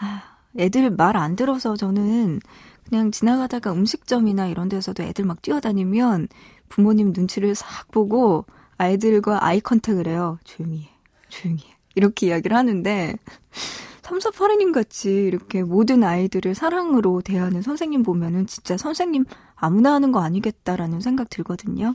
아, 0.00 0.36
애들 0.58 0.90
말 0.90 1.16
안 1.16 1.36
들어서 1.36 1.76
저는 1.76 2.40
그냥 2.88 3.10
지나가다가 3.10 3.72
음식점이나 3.72 4.46
이런 4.46 4.68
데서도 4.68 5.02
애들 5.02 5.24
막 5.24 5.42
뛰어다니면 5.42 6.28
부모님 6.68 7.12
눈치를 7.14 7.54
싹 7.54 7.90
보고 7.90 8.46
아이들과 8.76 9.44
아이 9.44 9.60
컨택을 9.60 10.06
해요. 10.06 10.38
조용히 10.44 10.82
해, 10.82 10.88
조용히 11.28 11.62
해. 11.64 11.76
이렇게 11.94 12.28
이야기를 12.28 12.56
하는데 12.56 13.16
3482님 14.02 14.72
같이 14.72 15.10
이렇게 15.10 15.62
모든 15.62 16.02
아이들을 16.02 16.54
사랑으로 16.54 17.20
대하는 17.20 17.60
선생님 17.60 18.02
보면은 18.02 18.46
진짜 18.46 18.76
선생님 18.76 19.24
아무나 19.54 19.92
하는 19.92 20.12
거 20.12 20.20
아니겠다라는 20.20 21.00
생각 21.00 21.28
들거든요. 21.28 21.94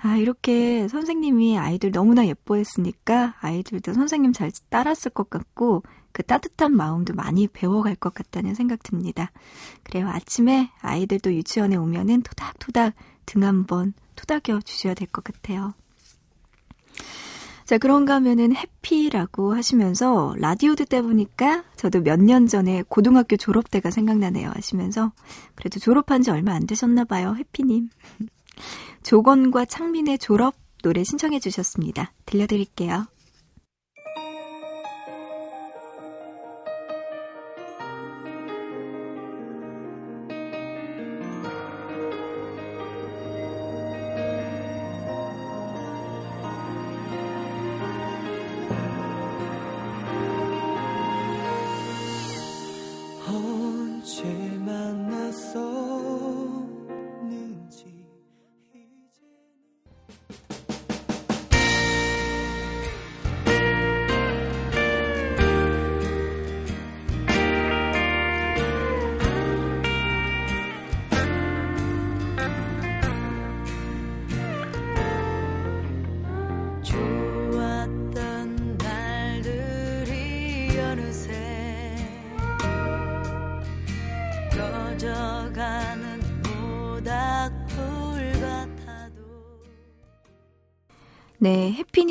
아, 0.00 0.16
이렇게 0.16 0.86
선생님이 0.86 1.58
아이들 1.58 1.90
너무나 1.90 2.24
예뻐했으니까 2.26 3.34
아이들도 3.40 3.94
선생님 3.94 4.32
잘 4.32 4.52
따랐을 4.68 5.10
것 5.12 5.28
같고 5.28 5.82
그 6.18 6.24
따뜻한 6.24 6.74
마음도 6.74 7.14
많이 7.14 7.46
배워갈 7.46 7.94
것 7.94 8.12
같다는 8.12 8.56
생각 8.56 8.82
듭니다. 8.82 9.30
그래요. 9.84 10.08
아침에 10.08 10.68
아이들도 10.80 11.32
유치원에 11.32 11.76
오면은 11.76 12.22
토닥토닥 12.22 12.92
등 13.24 13.44
한번 13.44 13.92
토닥여 14.16 14.62
주셔야 14.64 14.94
될 14.94 15.06
것 15.06 15.22
같아요. 15.22 15.74
자, 17.66 17.78
그런가 17.78 18.16
하면은 18.16 18.52
해피라고 18.56 19.54
하시면서 19.54 20.34
라디오 20.38 20.74
듣다 20.74 21.02
보니까 21.02 21.62
저도 21.76 22.00
몇 22.00 22.18
년 22.18 22.48
전에 22.48 22.82
고등학교 22.88 23.36
졸업 23.36 23.70
때가 23.70 23.92
생각나네요 23.92 24.50
하시면서 24.52 25.12
그래도 25.54 25.78
졸업한 25.78 26.22
지 26.22 26.32
얼마 26.32 26.52
안 26.52 26.66
되셨나 26.66 27.04
봐요. 27.04 27.36
해피님. 27.38 27.90
조건과 29.04 29.66
창민의 29.66 30.18
졸업 30.18 30.56
노래 30.82 31.04
신청해 31.04 31.38
주셨습니다. 31.38 32.12
들려드릴게요. 32.26 33.06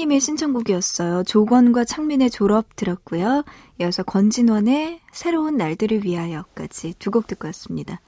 네, 0.07 0.15
해피님의 0.15 0.19
신청곡이었어요. 0.21 1.23
조권과 1.25 1.83
창민의 1.83 2.29
졸업 2.29 2.75
들었고요. 2.75 3.43
이어서 3.79 4.03
권진원의 4.03 5.01
새로운 5.11 5.57
날들을 5.57 6.03
위하여까지 6.05 6.95
두 6.97 7.11
곡 7.11 7.27
듣고 7.27 7.47
왔습니다. 7.49 7.99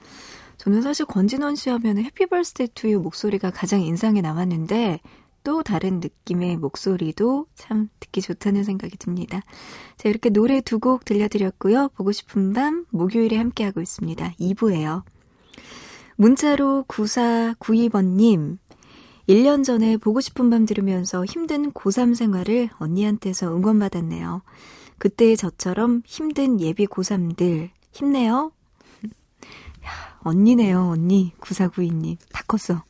저는 0.56 0.80
사실 0.82 1.04
권진원 1.04 1.56
씨 1.56 1.68
하면 1.70 1.98
Happy 1.98 2.26
Birthday 2.26 2.68
to 2.74 2.84
You 2.84 3.00
목소리가 3.00 3.50
가장 3.50 3.82
인상에 3.82 4.20
남았는데 4.22 5.00
또 5.44 5.62
다른 5.62 6.00
느낌의 6.00 6.56
목소리도 6.56 7.46
참 7.54 7.88
듣기 8.00 8.22
좋다는 8.22 8.64
생각이 8.64 8.96
듭니다. 8.98 9.40
자, 9.96 10.08
이렇게 10.08 10.30
노래 10.30 10.60
두 10.60 10.78
곡 10.78 11.04
들려드렸고요. 11.04 11.90
보고 11.94 12.12
싶은 12.12 12.52
밤 12.54 12.86
목요일에 12.90 13.36
함께하고 13.36 13.80
있습니다. 13.80 14.34
2부예요. 14.40 15.02
문자로 16.16 16.84
9492번님, 16.88 18.58
1년 19.30 19.62
전에 19.62 19.96
보고 19.96 20.20
싶은 20.20 20.50
밤 20.50 20.66
들으면서 20.66 21.24
힘든 21.24 21.70
고3 21.70 22.16
생활을 22.16 22.68
언니한테서 22.80 23.54
응원받았네요. 23.54 24.42
그때의 24.98 25.36
저처럼 25.36 26.02
힘든 26.04 26.60
예비 26.60 26.84
고3들 26.86 27.70
힘내요. 27.92 28.50
야, 29.86 30.18
언니네요, 30.24 30.80
언니. 30.80 31.32
9492님. 31.38 32.16
다 32.32 32.42
컸어. 32.48 32.82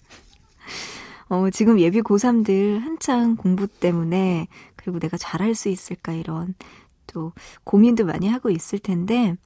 어, 1.29 1.51
지금 1.51 1.79
예비 1.79 2.01
고3들 2.01 2.81
한창 2.81 3.37
공부 3.37 3.67
때문에 3.67 4.49
그리고 4.77 4.99
내가 4.99 5.19
잘할 5.19 5.55
수 5.55 5.69
있을까 5.69 6.15
이런 6.15 6.55
또 7.07 7.35
고민도 7.65 8.07
많이 8.07 8.29
하고 8.29 8.49
있을 8.49 8.79
텐데 8.79 9.37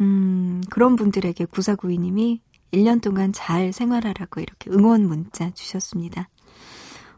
음, 0.00 0.62
그런 0.70 0.94
분들에게 0.94 1.46
9492님이 1.46 2.38
1년 2.72 3.00
동안 3.00 3.32
잘 3.32 3.72
생활하라고 3.72 4.40
이렇게 4.40 4.70
응원 4.70 5.06
문자 5.06 5.50
주셨습니다. 5.50 6.28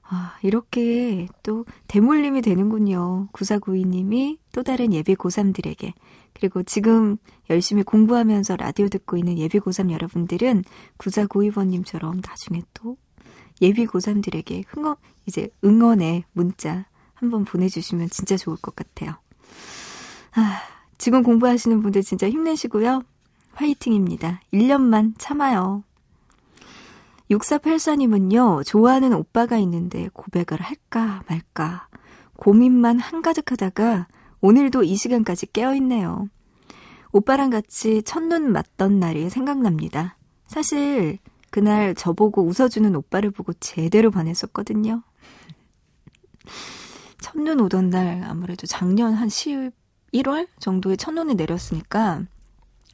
아, 0.03 0.35
이렇게 0.43 1.29
또 1.45 1.65
대물림이 1.87 2.43
되는군요. 2.43 3.29
9492님이 3.33 4.39
또 4.53 4.65
다른 4.65 4.93
예비 4.93 5.15
고3들에게. 5.15 5.93
그리고 6.33 6.63
지금 6.65 7.17
열심히 7.49 7.85
공부하면서 7.85 8.57
라디오 8.57 8.89
듣고 8.89 9.17
있는 9.17 9.39
예비 9.39 9.61
고3 9.61 9.93
여러분들은 9.93 10.65
9492번님처럼 10.99 12.27
나중에 12.27 12.63
또 12.75 12.97
예비 13.63 13.87
고3들에게 13.87 14.65
흥어, 14.67 14.97
이제 15.27 15.49
응원의 15.65 16.25
문자 16.33 16.87
한번 17.15 17.45
보내주시면 17.45 18.11
진짜 18.11 18.37
좋을 18.37 18.57
것 18.57 18.75
같아요. 18.75 19.15
아, 20.33 20.61
지금 20.99 21.23
공부하시는 21.23 21.83
분들 21.83 22.03
진짜 22.03 22.29
힘내시고요. 22.29 23.03
화이팅입니다. 23.61 24.41
1년만 24.53 25.15
참아요. 25.19 25.85
6484님은요, 27.31 28.65
좋아하는 28.67 29.13
오빠가 29.13 29.59
있는데 29.59 30.09
고백을 30.13 30.61
할까 30.61 31.23
말까 31.29 31.89
고민만 32.37 32.99
한가득 32.99 33.53
하다가 33.53 34.09
오늘도 34.41 34.83
이 34.83 34.97
시간까지 34.97 35.53
깨어있네요. 35.53 36.29
오빠랑 37.13 37.51
같이 37.51 38.03
첫눈 38.03 38.51
맞던 38.53 38.99
날이 38.99 39.29
생각납니다. 39.29 40.17
사실 40.47 41.19
그날 41.51 41.95
저보고 41.95 42.45
웃어주는 42.45 42.95
오빠를 42.97 43.31
보고 43.31 43.53
제대로 43.55 44.11
반했었거든요. 44.11 45.03
첫눈 47.21 47.61
오던 47.61 47.91
날 47.91 48.25
아무래도 48.25 48.67
작년 48.67 49.13
한 49.15 49.29
11월 49.29 50.49
정도에 50.59 50.97
첫눈이 50.97 51.35
내렸으니까 51.35 52.25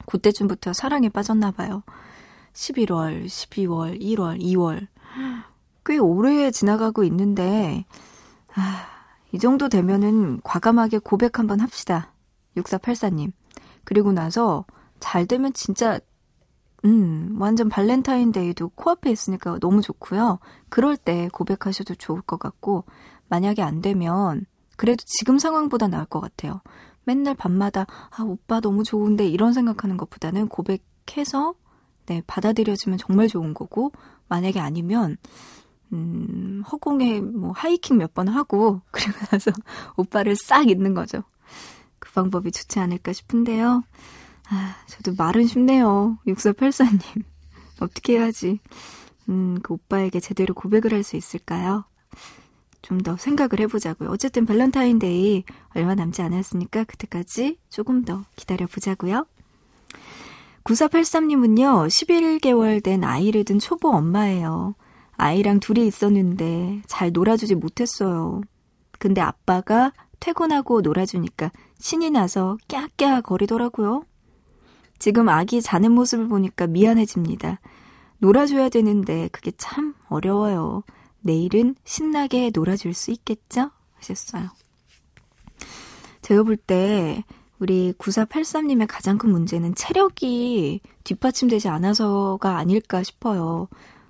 그때쯤부터 0.06 0.72
사랑에 0.72 1.08
빠졌나 1.08 1.50
봐요. 1.50 1.82
11월, 2.52 3.26
12월, 3.26 4.00
1월, 4.00 4.40
2월. 4.40 4.86
꽤 5.84 5.98
오래 5.98 6.50
지나가고 6.50 7.04
있는데, 7.04 7.84
아, 8.54 8.86
이 9.32 9.38
정도 9.38 9.68
되면은 9.68 10.40
과감하게 10.42 10.98
고백 10.98 11.38
한번 11.38 11.60
합시다. 11.60 12.12
6484님. 12.56 13.32
그리고 13.84 14.12
나서 14.12 14.64
잘 14.98 15.26
되면 15.26 15.52
진짜, 15.52 16.00
음, 16.84 17.36
완전 17.38 17.68
발렌타인데이도 17.68 18.70
코앞에 18.70 19.10
있으니까 19.10 19.58
너무 19.60 19.82
좋고요. 19.82 20.38
그럴 20.68 20.96
때 20.96 21.28
고백하셔도 21.32 21.94
좋을 21.94 22.22
것 22.22 22.38
같고, 22.38 22.84
만약에 23.28 23.62
안 23.62 23.82
되면, 23.82 24.46
그래도 24.76 25.04
지금 25.06 25.38
상황보다 25.38 25.88
나을 25.88 26.04
것 26.06 26.20
같아요. 26.20 26.60
맨날 27.06 27.34
밤마다, 27.36 27.86
아, 28.10 28.24
오빠 28.24 28.60
너무 28.60 28.84
좋은데, 28.84 29.26
이런 29.28 29.54
생각하는 29.54 29.96
것보다는 29.98 30.48
고백해서, 30.48 31.54
네, 32.06 32.22
받아들여지면 32.26 32.98
정말 32.98 33.28
좋은 33.28 33.54
거고, 33.54 33.92
만약에 34.28 34.60
아니면, 34.60 35.16
음, 35.92 36.62
허공에 36.70 37.20
뭐 37.22 37.52
하이킹 37.52 37.98
몇 37.98 38.14
번 38.14 38.28
하고, 38.28 38.82
그리고 38.92 39.12
나서 39.30 39.52
오빠를 39.96 40.36
싹 40.36 40.68
잊는 40.68 40.94
거죠. 40.94 41.22
그 42.00 42.12
방법이 42.12 42.52
좋지 42.52 42.80
않을까 42.80 43.12
싶은데요. 43.14 43.82
아, 44.50 44.76
저도 44.88 45.14
말은 45.16 45.46
쉽네요. 45.46 46.18
6484님. 46.26 47.24
어떻게 47.80 48.14
해야지, 48.18 48.60
음, 49.28 49.58
그 49.62 49.74
오빠에게 49.74 50.20
제대로 50.20 50.54
고백을 50.54 50.92
할 50.94 51.04
수 51.04 51.16
있을까요? 51.16 51.84
좀 52.86 52.98
더 53.02 53.16
생각을 53.16 53.60
해보자고요. 53.60 54.10
어쨌든 54.10 54.46
발렌타인데이 54.46 55.44
얼마 55.74 55.94
남지 55.94 56.22
않았으니까 56.22 56.84
그때까지 56.84 57.58
조금 57.68 58.04
더 58.04 58.22
기다려보자고요. 58.36 59.26
9483님은요, 60.64 61.88
11개월 61.88 62.82
된 62.82 63.02
아이를 63.02 63.44
둔 63.44 63.58
초보 63.58 63.90
엄마예요. 63.90 64.74
아이랑 65.16 65.60
둘이 65.60 65.86
있었는데 65.86 66.82
잘 66.86 67.10
놀아주지 67.10 67.56
못했어요. 67.56 68.40
근데 68.98 69.20
아빠가 69.20 69.92
퇴근하고 70.20 70.80
놀아주니까 70.80 71.50
신이 71.78 72.10
나서 72.10 72.56
깨악깨악 72.68 73.24
거리더라고요. 73.24 74.04
지금 74.98 75.28
아기 75.28 75.60
자는 75.60 75.92
모습을 75.92 76.28
보니까 76.28 76.66
미안해집니다. 76.66 77.60
놀아줘야 78.18 78.68
되는데 78.68 79.28
그게 79.32 79.50
참 79.58 79.94
어려워요. 80.08 80.82
내일은 81.26 81.74
신나게 81.84 82.50
놀아줄 82.54 82.94
수 82.94 83.10
있겠죠? 83.10 83.70
하셨어요. 83.96 84.48
제가 86.22 86.42
볼 86.42 86.56
때 86.56 87.24
우리 87.58 87.92
9483님의 87.94 88.86
가장 88.88 89.18
큰 89.18 89.30
문제는 89.30 89.74
체력이 89.74 90.80
뒷받침되지 91.04 91.68
않아서가 91.68 92.56
아닐까 92.58 93.02
싶어요. 93.02 93.68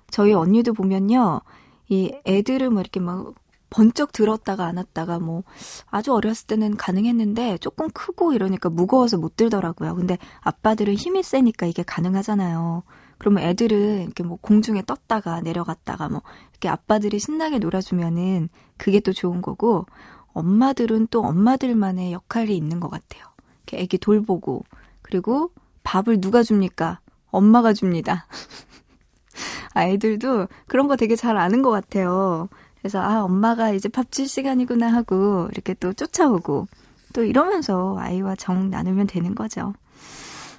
저희 0.09 0.33
언니도 0.33 0.73
보면요. 0.73 1.41
이 1.89 2.13
애들은 2.25 2.73
뭐 2.73 2.81
이렇게 2.81 2.99
막 2.99 3.33
번쩍 3.69 4.11
들었다가 4.11 4.65
안았다가 4.65 5.19
뭐 5.19 5.43
아주 5.89 6.13
어렸을 6.13 6.47
때는 6.47 6.77
가능했는데 6.77 7.57
조금 7.59 7.89
크고 7.89 8.33
이러니까 8.33 8.69
무거워서 8.69 9.17
못 9.17 9.35
들더라고요. 9.35 9.95
근데 9.95 10.17
아빠들은 10.41 10.95
힘이 10.95 11.23
세니까 11.23 11.65
이게 11.65 11.83
가능하잖아요. 11.83 12.83
그러면 13.17 13.43
애들은 13.43 14.03
이렇게 14.03 14.23
뭐 14.23 14.37
공중에 14.41 14.83
떴다가 14.85 15.41
내려갔다가 15.41 16.09
뭐 16.09 16.21
이렇게 16.51 16.69
아빠들이 16.69 17.19
신나게 17.19 17.59
놀아주면은 17.59 18.49
그게 18.77 18.99
또 18.99 19.13
좋은 19.13 19.41
거고 19.41 19.85
엄마들은 20.33 21.07
또 21.09 21.23
엄마들만의 21.23 22.11
역할이 22.13 22.55
있는 22.55 22.79
것 22.79 22.89
같아요. 22.89 23.23
이렇게 23.65 23.81
애기 23.83 23.97
돌보고 23.97 24.63
그리고 25.01 25.51
밥을 25.83 26.21
누가 26.21 26.43
줍니까? 26.43 26.99
엄마가 27.31 27.73
줍니다. 27.73 28.27
아이들도 29.73 30.47
그런 30.67 30.87
거 30.87 30.95
되게 30.95 31.15
잘 31.15 31.37
아는 31.37 31.61
것 31.61 31.69
같아요. 31.71 32.49
그래서 32.79 33.01
아 33.01 33.23
엄마가 33.23 33.71
이제 33.71 33.89
밥 33.89 34.11
줄 34.11 34.27
시간이구나 34.27 34.91
하고 34.91 35.47
이렇게 35.51 35.73
또 35.75 35.93
쫓아오고 35.93 36.67
또 37.13 37.23
이러면서 37.23 37.97
아이와 37.99 38.35
정 38.35 38.69
나누면 38.69 39.07
되는 39.07 39.35
거죠. 39.35 39.73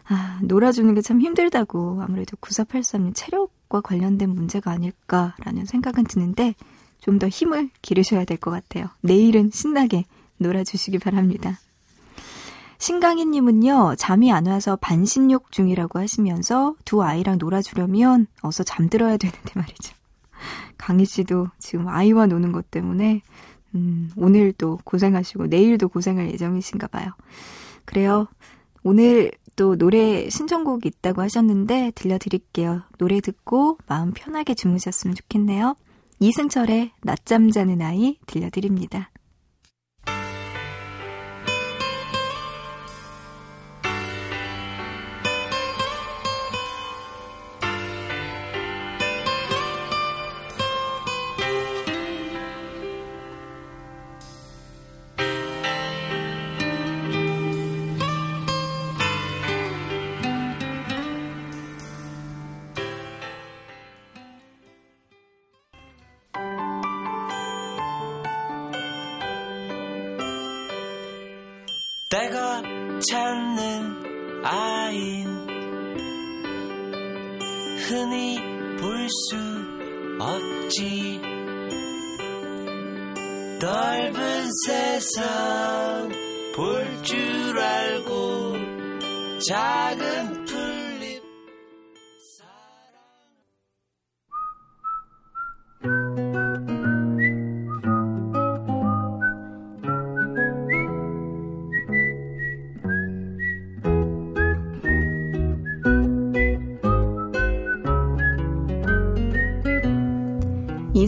아 0.09 0.39
놀아주는 0.43 0.95
게 0.95 1.03
참 1.03 1.21
힘들다고 1.21 2.01
아무래도 2.03 2.37
9483님 2.39 3.13
체력과 3.15 3.81
관련된 3.83 4.31
문제가 4.31 4.71
아닐까라는 4.73 5.65
생각은 5.67 6.05
드는데 6.05 6.55
좀 7.01 7.19
더 7.19 7.29
힘을 7.29 7.71
기르셔야 7.83 8.25
될 8.25 8.39
것 8.39 8.51
같아요. 8.51 8.87
내일은 9.03 9.51
신나게 9.53 10.05
놀아주시기 10.39 10.99
바랍니다. 10.99 11.59
신강희님은요, 12.79 13.97
잠이 13.97 14.31
안 14.33 14.47
와서 14.47 14.77
반신욕 14.77 15.51
중이라고 15.51 15.99
하시면서 15.99 16.75
두 16.85 17.03
아이랑 17.03 17.39
놀아주려면 17.39 18.27
어서 18.41 18.63
잠들어야 18.63 19.17
되는데 19.17 19.53
말이죠. 19.55 19.95
강희 20.77 21.05
씨도 21.05 21.49
지금 21.59 21.89
아이와 21.89 22.27
노는 22.27 22.53
것 22.53 22.71
때문에, 22.71 23.23
음, 23.75 24.11
오늘도 24.17 24.81
고생하시고 24.85 25.49
내일도 25.49 25.89
고생할 25.89 26.31
예정이신가 26.31 26.87
봐요. 26.87 27.11
그래요. 27.85 28.29
오늘 28.85 29.33
또 29.59 29.77
노래 29.77 30.31
신청곡 30.31 30.87
있다고 30.87 31.21
하셨는데 31.21 31.91
들려드릴게요. 31.97 32.83
노래 32.97 33.21
듣고 33.21 33.77
마음 33.89 34.13
편하게 34.13 34.55
주무셨으면 34.55 35.17
좋겠네요. 35.17 35.75
이승철의 36.21 36.93
낮잠 37.03 37.51
자는 37.51 37.83
아이 37.83 38.19
들려드립니다. 38.27 39.11
내가 72.11 72.63
찾는 73.07 74.43
아인. 74.43 75.27
흔히 77.87 78.39
볼 78.81 79.07
수 79.11 79.37
없지. 80.19 81.21
넓은 83.61 84.49
세상 84.67 86.09
볼 86.55 87.03
줄 87.03 87.59
알고 87.59 88.55
작 89.47 89.98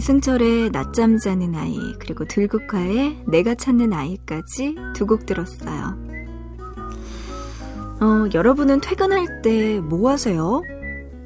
이승철의 0.01 0.71
낮잠 0.71 1.19
자는 1.19 1.53
아이, 1.53 1.77
그리고 1.99 2.25
들국화의 2.25 3.23
내가 3.27 3.53
찾는 3.53 3.93
아이까지 3.93 4.75
두 4.95 5.05
곡 5.05 5.27
들었어요. 5.27 5.95
어, 8.01 8.27
여러분은 8.33 8.81
퇴근할 8.81 9.43
때 9.43 9.79
뭐 9.79 10.09
하세요? 10.09 10.63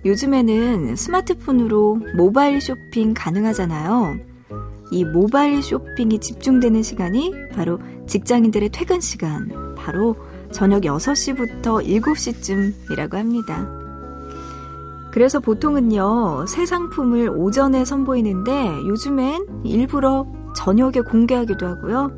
요즘에는 0.03 0.97
스마트폰으로 0.97 2.01
모바일 2.17 2.59
쇼핑 2.59 3.13
가능하잖아요. 3.13 4.17
이 4.91 5.05
모바일 5.05 5.63
쇼핑이 5.63 6.19
집중되는 6.19 6.83
시간이 6.83 7.31
바로 7.53 7.79
직장인들의 8.07 8.69
퇴근 8.73 8.99
시간, 8.99 9.75
바로 9.77 10.17
저녁 10.51 10.81
6시부터 10.81 11.81
7시쯤이라고 11.87 13.13
합니다. 13.13 13.84
그래서 15.15 15.39
보통은요, 15.39 16.45
새 16.45 16.65
상품을 16.65 17.29
오전에 17.29 17.85
선보이는데 17.85 18.85
요즘엔 18.85 19.61
일부러 19.63 20.27
저녁에 20.53 20.99
공개하기도 21.09 21.65
하고요. 21.65 22.11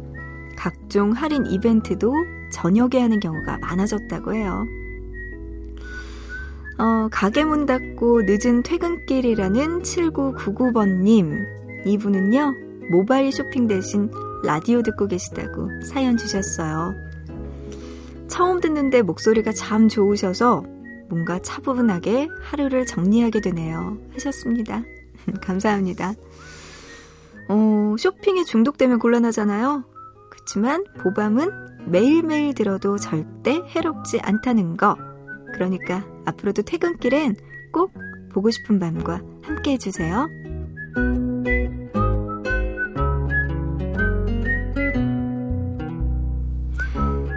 각종 0.58 1.12
할인 1.12 1.46
이벤트도 1.46 2.12
저녁에 2.52 3.00
하는 3.00 3.20
경우가 3.20 3.60
많아졌다고 3.60 4.34
해요. 4.34 4.66
어, 6.80 7.08
가게 7.12 7.46
문 7.46 7.68
닫고 7.68 8.24
늦은 8.26 8.64
퇴근길이라는 8.64 9.84
7999번님. 9.84 11.38
이분은요, 11.86 12.54
모바일 12.90 13.32
쇼핑 13.32 13.68
대신 13.68 14.10
라디오 14.44 14.82
듣고 14.82 15.06
계시다고 15.06 15.70
사연 15.84 16.18
주셨어요. 16.18 16.96
처음 18.28 18.60
듣는데 18.60 19.04
목소리가 19.04 19.52
참 19.52 19.88
좋으셔서 19.88 20.64
뭔가 21.10 21.40
차분하게 21.40 22.30
하루를 22.42 22.86
정리하게 22.86 23.42
되네요. 23.42 23.98
하셨습니다. 24.14 24.84
감사합니다. 25.42 26.14
어, 27.50 27.96
쇼핑에 27.98 28.44
중독되면 28.44 29.00
곤란하잖아요. 29.00 29.84
그렇지만 30.30 30.84
보밤은 31.00 31.50
매일매일 31.88 32.54
들어도 32.54 32.98
절대 32.98 33.62
해롭지 33.76 34.20
않다는 34.22 34.78
거. 34.78 34.98
그러니까 35.54 36.06
앞으로도 36.26 36.64
퇴근길엔 36.64 37.36
꼭 37.72 37.94
보고 38.32 38.50
싶은 38.50 38.80
밤과 38.80 39.22
함께 39.42 39.72
해주세요. 39.72 40.28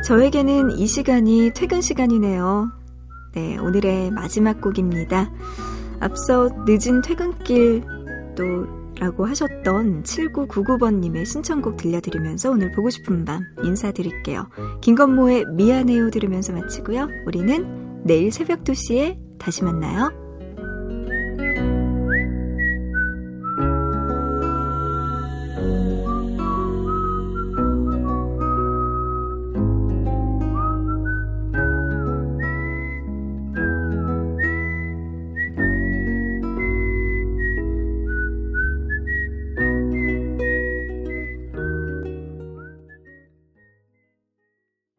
저에게는 0.05 0.73
이 0.73 0.87
시간이 0.89 1.53
퇴근 1.55 1.81
시간이네요. 1.81 2.80
네, 3.33 3.59
오늘의 3.59 4.11
마지막 4.11 4.61
곡입니다. 4.61 5.31
앞서 6.01 6.49
늦은 6.67 7.03
퇴근길 7.03 7.83
또 8.37 8.81
라고 8.99 9.25
하셨던 9.25 10.03
7999번님의 10.03 11.25
신청곡 11.25 11.79
들려드리면서 11.79 12.51
오늘 12.51 12.71
보고 12.73 12.91
싶은 12.91 13.25
밤 13.25 13.43
인사드릴게요. 13.65 14.49
김건모의 14.83 15.47
미안해요 15.55 16.11
들으면서 16.11 16.53
마치고요. 16.53 17.09
우리는 17.27 18.03
내일 18.05 18.31
새벽 18.31 18.65
2시에 18.65 19.19
다시 19.39 19.65
만나요. 19.65 20.11